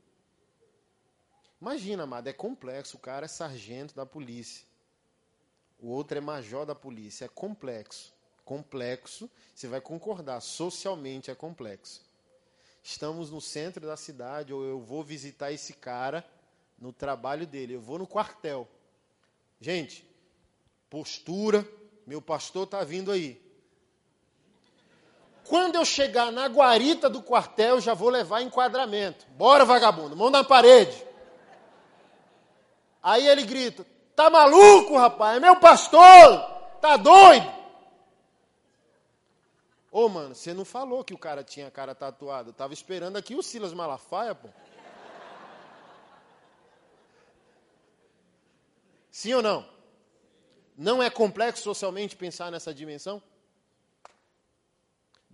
[1.61, 2.97] Imagina, amado, é complexo.
[2.97, 4.65] O cara é sargento da polícia.
[5.79, 7.25] O outro é major da polícia.
[7.25, 8.13] É complexo.
[8.43, 12.09] Complexo, você vai concordar, socialmente é complexo
[12.83, 16.25] estamos no centro da cidade, ou eu vou visitar esse cara
[16.77, 18.67] no trabalho dele, eu vou no quartel.
[19.59, 20.05] Gente,
[20.89, 21.67] postura,
[22.05, 23.39] meu pastor está vindo aí.
[25.49, 29.25] Quando eu chegar na guarita do quartel, já vou levar enquadramento.
[29.31, 31.03] Bora, vagabundo, mão na parede.
[33.01, 33.83] Aí ele grita:
[34.15, 35.37] Tá maluco, rapaz?
[35.37, 36.39] É meu pastor!
[36.79, 37.51] Tá doido?
[39.91, 42.49] Ô, mano, você não falou que o cara tinha a cara tatuada.
[42.49, 44.49] Eu tava esperando aqui o Silas Malafaia, pô.
[49.09, 49.67] Sim ou não?
[50.77, 53.19] Não é complexo socialmente pensar nessa dimensão?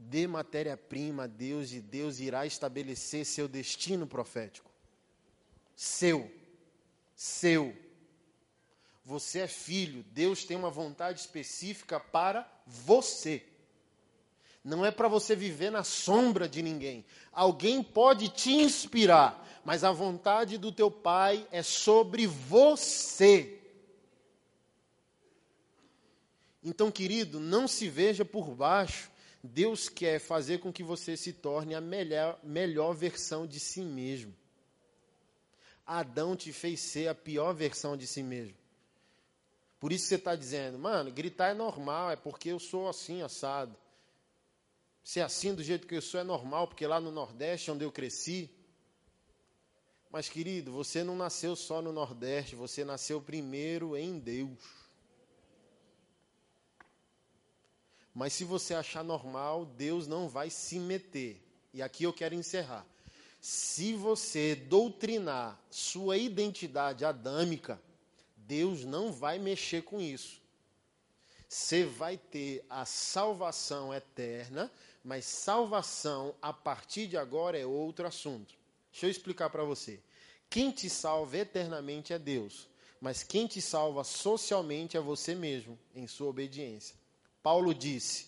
[0.07, 4.69] Dê matéria-prima a Deus e Deus irá estabelecer seu destino profético.
[5.76, 6.32] Seu.
[7.15, 7.76] Seu.
[9.03, 10.03] Você é filho.
[10.11, 13.44] Deus tem uma vontade específica para você.
[14.64, 17.03] Não é para você viver na sombra de ninguém.
[17.32, 23.60] Alguém pode te inspirar, mas a vontade do teu pai é sobre você.
[26.64, 29.14] Então, querido, não se veja por baixo.
[29.45, 34.34] Deus quer fazer com que você se torne a melhor, melhor versão de si mesmo.
[35.85, 38.55] Adão te fez ser a pior versão de si mesmo.
[39.80, 43.76] Por isso você está dizendo, mano, gritar é normal, é porque eu sou assim, assado.
[45.03, 47.91] Ser assim do jeito que eu sou é normal, porque lá no Nordeste, onde eu
[47.91, 48.49] cresci.
[50.09, 54.85] Mas, querido, você não nasceu só no Nordeste, você nasceu primeiro em Deus.
[58.15, 61.37] Mas se você achar normal, Deus não vai se meter.
[61.73, 62.87] E aqui eu quero encerrar.
[63.41, 67.79] Se você doutrinar sua identidade adâmica,
[68.37, 70.41] Deus não vai mexer com isso.
[71.49, 74.71] Você vai ter a salvação eterna,
[75.03, 78.55] mas salvação a partir de agora é outro assunto.
[78.91, 79.99] Deixa eu explicar para você.
[80.49, 82.67] Quem te salva eternamente é Deus,
[83.01, 86.95] mas quem te salva socialmente é você mesmo, em sua obediência.
[87.45, 88.26] Paulo disse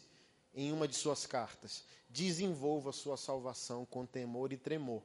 [0.53, 5.01] em uma de suas cartas: desenvolva sua salvação com temor e tremor.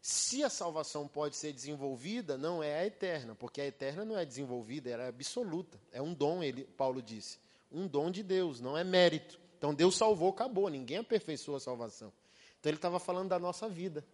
[0.00, 4.24] Se a salvação pode ser desenvolvida, não é a eterna, porque a eterna não é
[4.24, 5.76] desenvolvida, ela é absoluta.
[5.90, 7.40] É um dom, ele, Paulo disse.
[7.72, 9.40] Um dom de Deus, não é mérito.
[9.58, 12.12] Então Deus salvou, acabou, ninguém aperfeiçoou a salvação.
[12.60, 14.06] Então ele estava falando da nossa vida.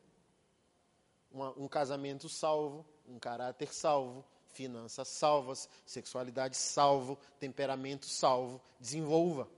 [1.30, 4.24] Uma, um casamento salvo, um caráter salvo,
[4.59, 9.48] finanças salvas, sexualidade salvo, temperamento salvo, desenvolva.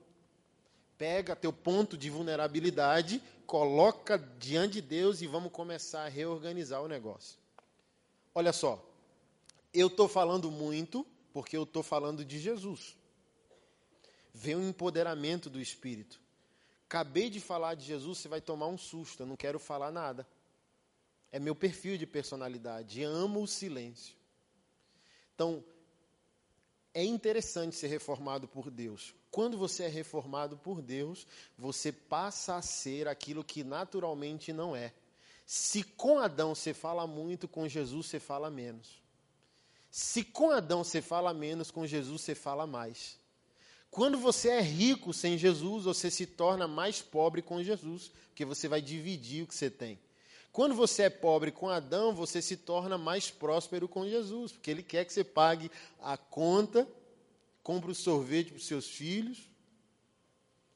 [0.95, 6.87] Pega teu ponto de vulnerabilidade, coloca diante de Deus e vamos começar a reorganizar o
[6.87, 7.39] negócio.
[8.35, 8.79] Olha só,
[9.73, 11.03] eu estou falando muito
[11.33, 12.95] porque eu estou falando de Jesus.
[14.31, 16.21] Vem o empoderamento do Espírito.
[16.85, 20.27] Acabei de falar de Jesus, você vai tomar um susto, eu não quero falar nada.
[21.31, 24.20] É meu perfil de personalidade, amo o silêncio.
[25.41, 25.63] Então,
[26.93, 29.11] é interessante ser reformado por Deus.
[29.31, 31.25] Quando você é reformado por Deus,
[31.57, 34.93] você passa a ser aquilo que naturalmente não é.
[35.43, 39.01] Se com Adão você fala muito, com Jesus você fala menos.
[39.89, 43.17] Se com Adão você fala menos, com Jesus você fala mais.
[43.89, 48.67] Quando você é rico sem Jesus, você se torna mais pobre com Jesus, porque você
[48.67, 49.97] vai dividir o que você tem.
[50.51, 54.83] Quando você é pobre com Adão, você se torna mais próspero com Jesus, porque ele
[54.83, 55.71] quer que você pague
[56.01, 56.87] a conta,
[57.63, 59.49] compre o sorvete para os seus filhos,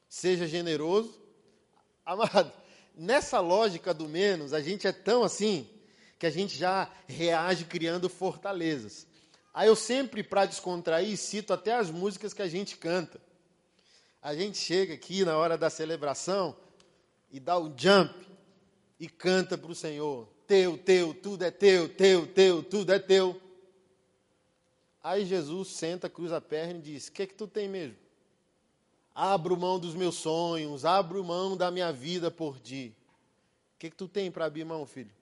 [0.08, 1.20] seja generoso.
[2.06, 2.50] Amado,
[2.96, 5.68] nessa lógica do menos, a gente é tão assim
[6.18, 9.06] que a gente já reage criando fortalezas.
[9.52, 13.20] Aí eu sempre, para descontrair, cito até as músicas que a gente canta.
[14.22, 16.56] A gente chega aqui na hora da celebração
[17.30, 18.35] e dá o jump
[18.98, 23.40] e canta para o Senhor: Teu, teu, tudo é teu, teu, teu, tudo é teu.
[25.02, 27.96] Aí Jesus senta, cruza a perna e diz: O que, é que tu tem mesmo?
[29.14, 32.94] Abro mão dos meus sonhos, abro mão da minha vida por ti.
[33.74, 35.14] O que, é que tu tem para abrir mão, filho?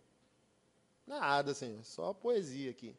[1.06, 2.96] Nada, Senhor, só poesia aqui.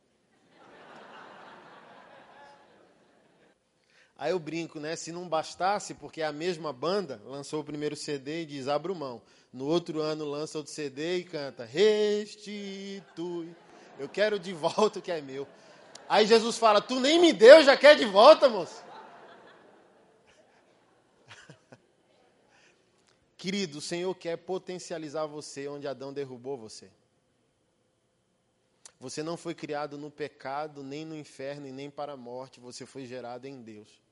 [4.18, 4.96] Aí eu brinco, né?
[4.96, 9.22] Se não bastasse, porque a mesma banda lançou o primeiro CD e diz: abro mão.
[9.56, 13.56] No outro ano lança outro CD e canta: Restitui.
[13.98, 15.48] Eu quero de volta o que é meu.
[16.10, 18.84] Aí Jesus fala: Tu nem me deu, já quer de volta, moço?
[23.38, 26.92] Querido, o Senhor quer potencializar você onde Adão derrubou você.
[29.00, 32.60] Você não foi criado no pecado, nem no inferno e nem para a morte.
[32.60, 34.05] Você foi gerado em Deus.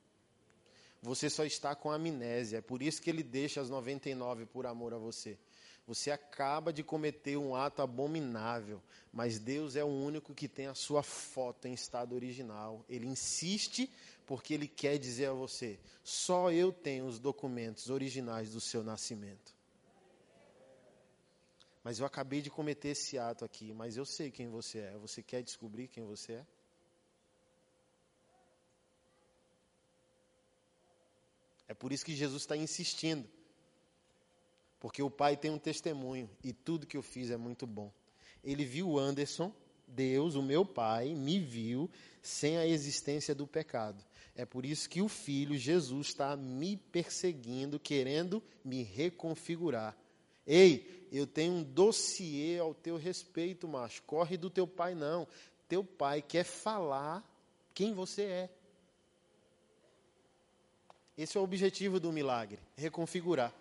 [1.04, 2.60] Você só está com amnésia.
[2.60, 5.38] É por isso que ele deixa as 99 por amor a você.
[5.86, 8.82] Você acaba de cometer um ato abominável,
[9.12, 12.86] mas Deus é o único que tem a sua foto em estado original.
[12.88, 13.92] Ele insiste
[14.26, 19.54] porque ele quer dizer a você: só eu tenho os documentos originais do seu nascimento.
[21.84, 24.98] Mas eu acabei de cometer esse ato aqui, mas eu sei quem você é.
[25.00, 26.46] Você quer descobrir quem você é?
[31.74, 33.28] É por isso que Jesus está insistindo.
[34.80, 37.92] Porque o Pai tem um testemunho e tudo que eu fiz é muito bom.
[38.44, 39.52] Ele viu o Anderson,
[39.88, 41.90] Deus, o meu Pai, me viu
[42.22, 44.06] sem a existência do pecado.
[44.36, 49.98] É por isso que o Filho, Jesus, está me perseguindo, querendo me reconfigurar.
[50.46, 54.04] Ei, eu tenho um dossiê ao teu respeito, macho.
[54.04, 55.28] Corre do teu pai, não.
[55.68, 57.28] Teu pai quer falar
[57.74, 58.50] quem você é.
[61.18, 63.54] Esse é o objetivo do milagre: reconfigurar.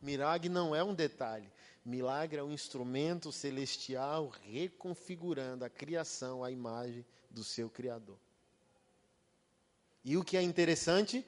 [0.00, 1.50] Milagre não é um detalhe.
[1.84, 8.18] Milagre é um instrumento celestial reconfigurando a criação à imagem do seu Criador.
[10.04, 11.26] E o que é interessante,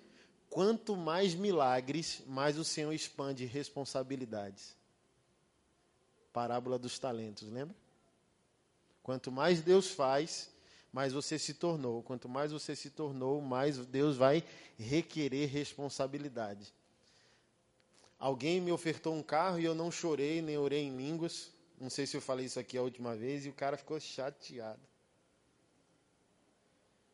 [0.48, 4.77] quanto mais milagres, mais o Senhor expande responsabilidades.
[6.32, 7.77] Parábola dos talentos, lembra?
[9.02, 10.51] Quanto mais Deus faz,
[10.93, 12.02] mais você se tornou.
[12.02, 14.44] Quanto mais você se tornou, mais Deus vai
[14.78, 16.73] requerer responsabilidade.
[18.19, 21.51] Alguém me ofertou um carro e eu não chorei, nem orei em línguas.
[21.81, 24.81] Não sei se eu falei isso aqui a última vez e o cara ficou chateado.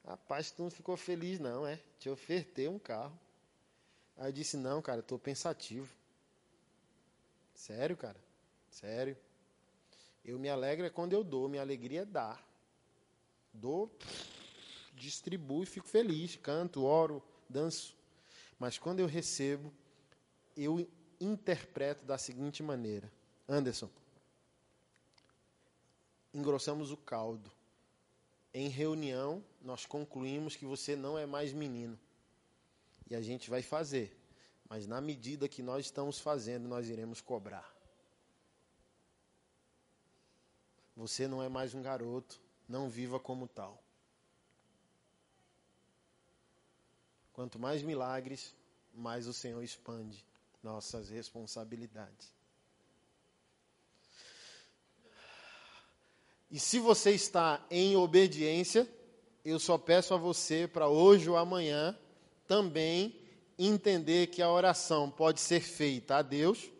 [0.05, 1.79] Rapaz, tu não ficou feliz, não, é?
[1.99, 3.19] Te ofertei um carro.
[4.17, 5.89] Aí eu disse: Não, cara, estou pensativo.
[7.55, 8.17] Sério, cara?
[8.71, 9.17] Sério.
[10.25, 12.48] Eu me alegro é quando eu dou, minha alegria é dar.
[13.61, 13.91] Dou,
[14.95, 17.97] distribuo e fico feliz, canto, oro, danço.
[18.57, 19.73] Mas quando eu recebo,
[20.57, 20.89] eu
[21.21, 23.13] interpreto da seguinte maneira:
[23.49, 23.91] Anderson,
[26.33, 27.51] engrossamos o caldo.
[28.55, 31.99] Em reunião, nós concluímos que você não é mais menino.
[33.11, 34.17] E a gente vai fazer.
[34.69, 37.75] Mas na medida que nós estamos fazendo, nós iremos cobrar.
[40.97, 43.83] Você não é mais um garoto, não viva como tal.
[47.33, 48.55] Quanto mais milagres,
[48.93, 50.25] mais o Senhor expande
[50.63, 52.33] nossas responsabilidades.
[56.51, 58.89] E se você está em obediência,
[59.45, 61.97] eu só peço a você para hoje ou amanhã
[62.47, 63.15] também
[63.59, 66.71] entender que a oração pode ser feita a Deus,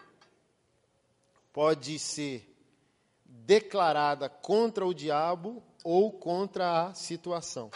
[1.53, 2.45] pode ser
[3.25, 7.71] declarada contra o diabo ou contra a situação.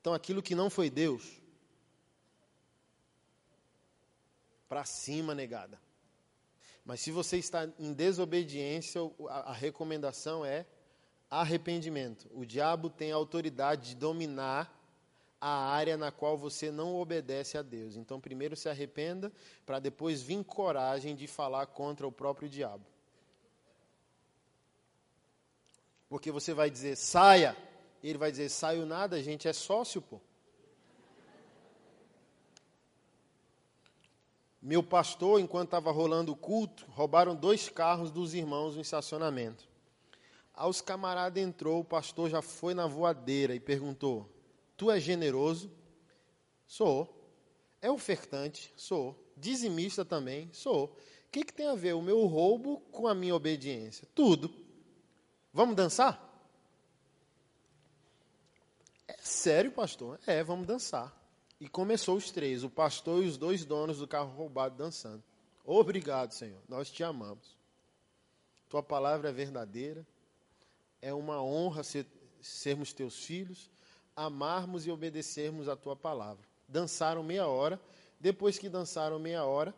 [0.00, 1.38] Então, aquilo que não foi Deus,
[4.68, 5.80] para cima negada.
[6.84, 10.64] Mas se você está em desobediência, a, recomendação é
[11.30, 12.26] arrependimento.
[12.32, 14.74] O diabo tem a autoridade de dominar
[15.40, 17.96] a área na qual você não obedece a Deus.
[17.96, 19.30] Então, primeiro se arrependa,
[19.66, 22.84] para depois vir coragem de falar contra o próprio diabo.
[26.08, 27.56] Porque você vai dizer, saia.
[28.02, 30.20] Ele vai dizer, saio nada, a gente é sócio, pô.
[34.60, 39.68] Meu pastor, enquanto estava rolando o culto, roubaram dois carros dos irmãos no estacionamento.
[40.52, 44.28] Aí os camaradas entrou, o pastor já foi na voadeira e perguntou:
[44.76, 45.70] Tu é generoso?
[46.66, 47.14] Sou.
[47.80, 48.72] É ofertante?
[48.76, 49.16] Sou.
[49.36, 50.50] Dizimista também?
[50.52, 50.86] Sou.
[50.86, 54.08] O que, que tem a ver o meu roubo com a minha obediência?
[54.14, 54.67] Tudo.
[55.58, 56.22] Vamos dançar?
[59.08, 60.20] É sério, pastor?
[60.24, 61.12] É, vamos dançar.
[61.58, 65.20] E começou os três, o pastor e os dois donos do carro roubado dançando.
[65.64, 66.62] Obrigado, Senhor.
[66.68, 67.56] Nós te amamos.
[68.68, 70.06] Tua palavra é verdadeira.
[71.02, 72.06] É uma honra ser,
[72.40, 73.68] sermos teus filhos,
[74.14, 76.46] amarmos e obedecermos a tua palavra.
[76.68, 77.80] Dançaram meia hora.
[78.20, 79.74] Depois que dançaram meia hora,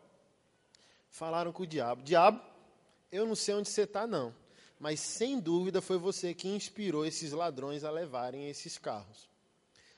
[1.09, 2.39] falaram com o diabo: Diabo,
[3.11, 4.35] eu não sei onde você está, não
[4.81, 9.29] mas sem dúvida foi você que inspirou esses ladrões a levarem esses carros.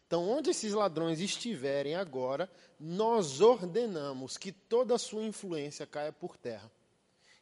[0.08, 2.50] Então, onde esses ladrões estiverem agora,
[2.80, 6.70] nós ordenamos que toda a sua influência caia por terra.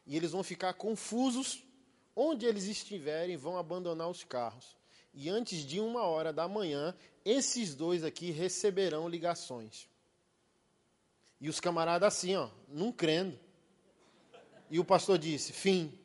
[0.05, 1.63] E eles vão ficar confusos.
[2.15, 4.77] Onde eles estiverem, vão abandonar os carros.
[5.11, 6.95] E antes de uma hora da manhã,
[7.25, 9.89] esses dois aqui receberão ligações.
[11.39, 13.37] E os camaradas assim, ó, não crendo.
[14.69, 15.97] E o pastor disse: fim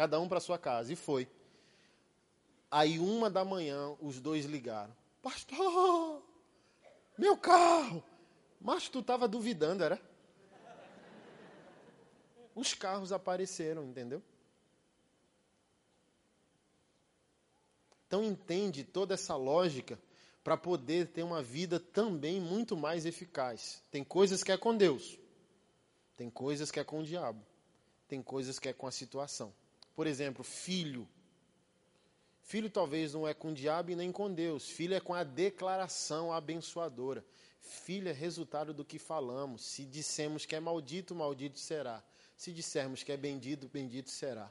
[0.00, 0.90] cada um para sua casa.
[0.90, 1.28] E foi.
[2.70, 6.22] Aí, uma da manhã, os dois ligaram: Pastor,
[7.18, 8.02] meu carro.
[8.58, 10.00] Mas tu estava duvidando, era?
[12.54, 14.22] Os carros apareceram, entendeu?
[18.06, 19.98] Então, entende toda essa lógica
[20.42, 23.82] para poder ter uma vida também muito mais eficaz.
[23.90, 25.18] Tem coisas que é com Deus,
[26.16, 27.44] tem coisas que é com o diabo,
[28.08, 29.52] tem coisas que é com a situação.
[29.94, 31.08] Por exemplo, filho.
[32.42, 34.68] Filho talvez não é com o diabo e nem com Deus.
[34.68, 37.24] Filho é com a declaração abençoadora.
[37.60, 39.64] Filho é resultado do que falamos.
[39.64, 42.02] Se dissemos que é maldito, maldito será.
[42.36, 44.50] Se dissermos que é bendito, bendito será.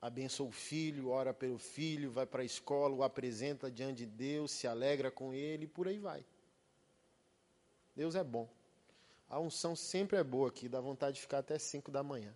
[0.00, 4.52] Abençoa o filho, ora pelo filho, vai para a escola, o apresenta diante de Deus,
[4.52, 6.24] se alegra com ele e por aí vai.
[7.96, 8.48] Deus é bom.
[9.28, 12.32] A unção sempre é boa aqui, dá vontade de ficar até 5 da manhã.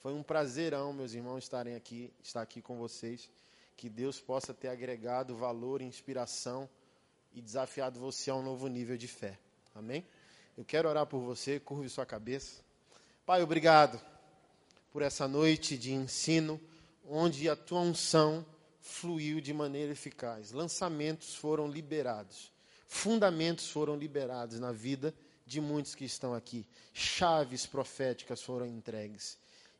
[0.00, 3.28] Foi um prazerão, meus irmãos, estarem aqui, estar aqui com vocês.
[3.76, 6.68] Que Deus possa ter agregado valor, inspiração
[7.32, 9.38] e desafiado você a um novo nível de fé.
[9.74, 10.06] Amém?
[10.56, 12.62] Eu quero orar por você, curve sua cabeça.
[13.26, 14.00] Pai, obrigado
[14.92, 16.60] por essa noite de ensino,
[17.04, 18.44] onde a tua unção
[18.80, 20.52] fluiu de maneira eficaz.
[20.52, 22.52] Lançamentos foram liberados,
[22.86, 25.14] fundamentos foram liberados na vida
[25.46, 26.66] de muitos que estão aqui.
[26.92, 29.38] Chaves proféticas foram entregues.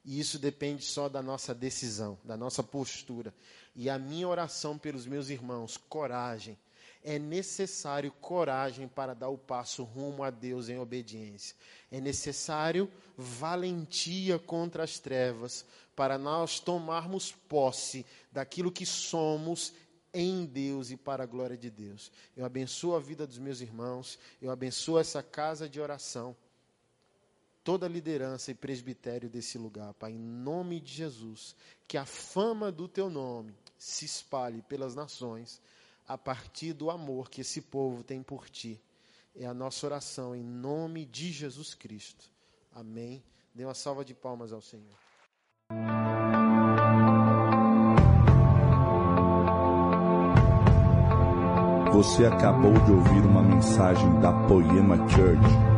[0.09, 3.35] E isso depende só da nossa decisão, da nossa postura.
[3.77, 6.57] E a minha oração pelos meus irmãos, coragem
[7.05, 11.55] é necessário coragem para dar o passo rumo a Deus em obediência.
[11.93, 19.75] É necessário valentia contra as trevas para nós tomarmos posse daquilo que somos
[20.15, 22.11] em Deus e para a glória de Deus.
[22.35, 26.35] Eu abençoo a vida dos meus irmãos, eu abençoo essa casa de oração,
[27.65, 31.55] toda a liderança e presbitério desse lugar, Pai, em nome de Jesus,
[31.87, 35.61] que a fama do teu nome se espalhe pelas nações
[36.07, 38.81] a partir do amor que esse povo tem por ti.
[39.37, 42.31] É a nossa oração em nome de Jesus Cristo.
[42.73, 43.23] Amém.
[43.55, 44.97] Dê uma salva de palmas ao Senhor.
[51.93, 55.78] Você acabou de ouvir uma mensagem da Poema Church.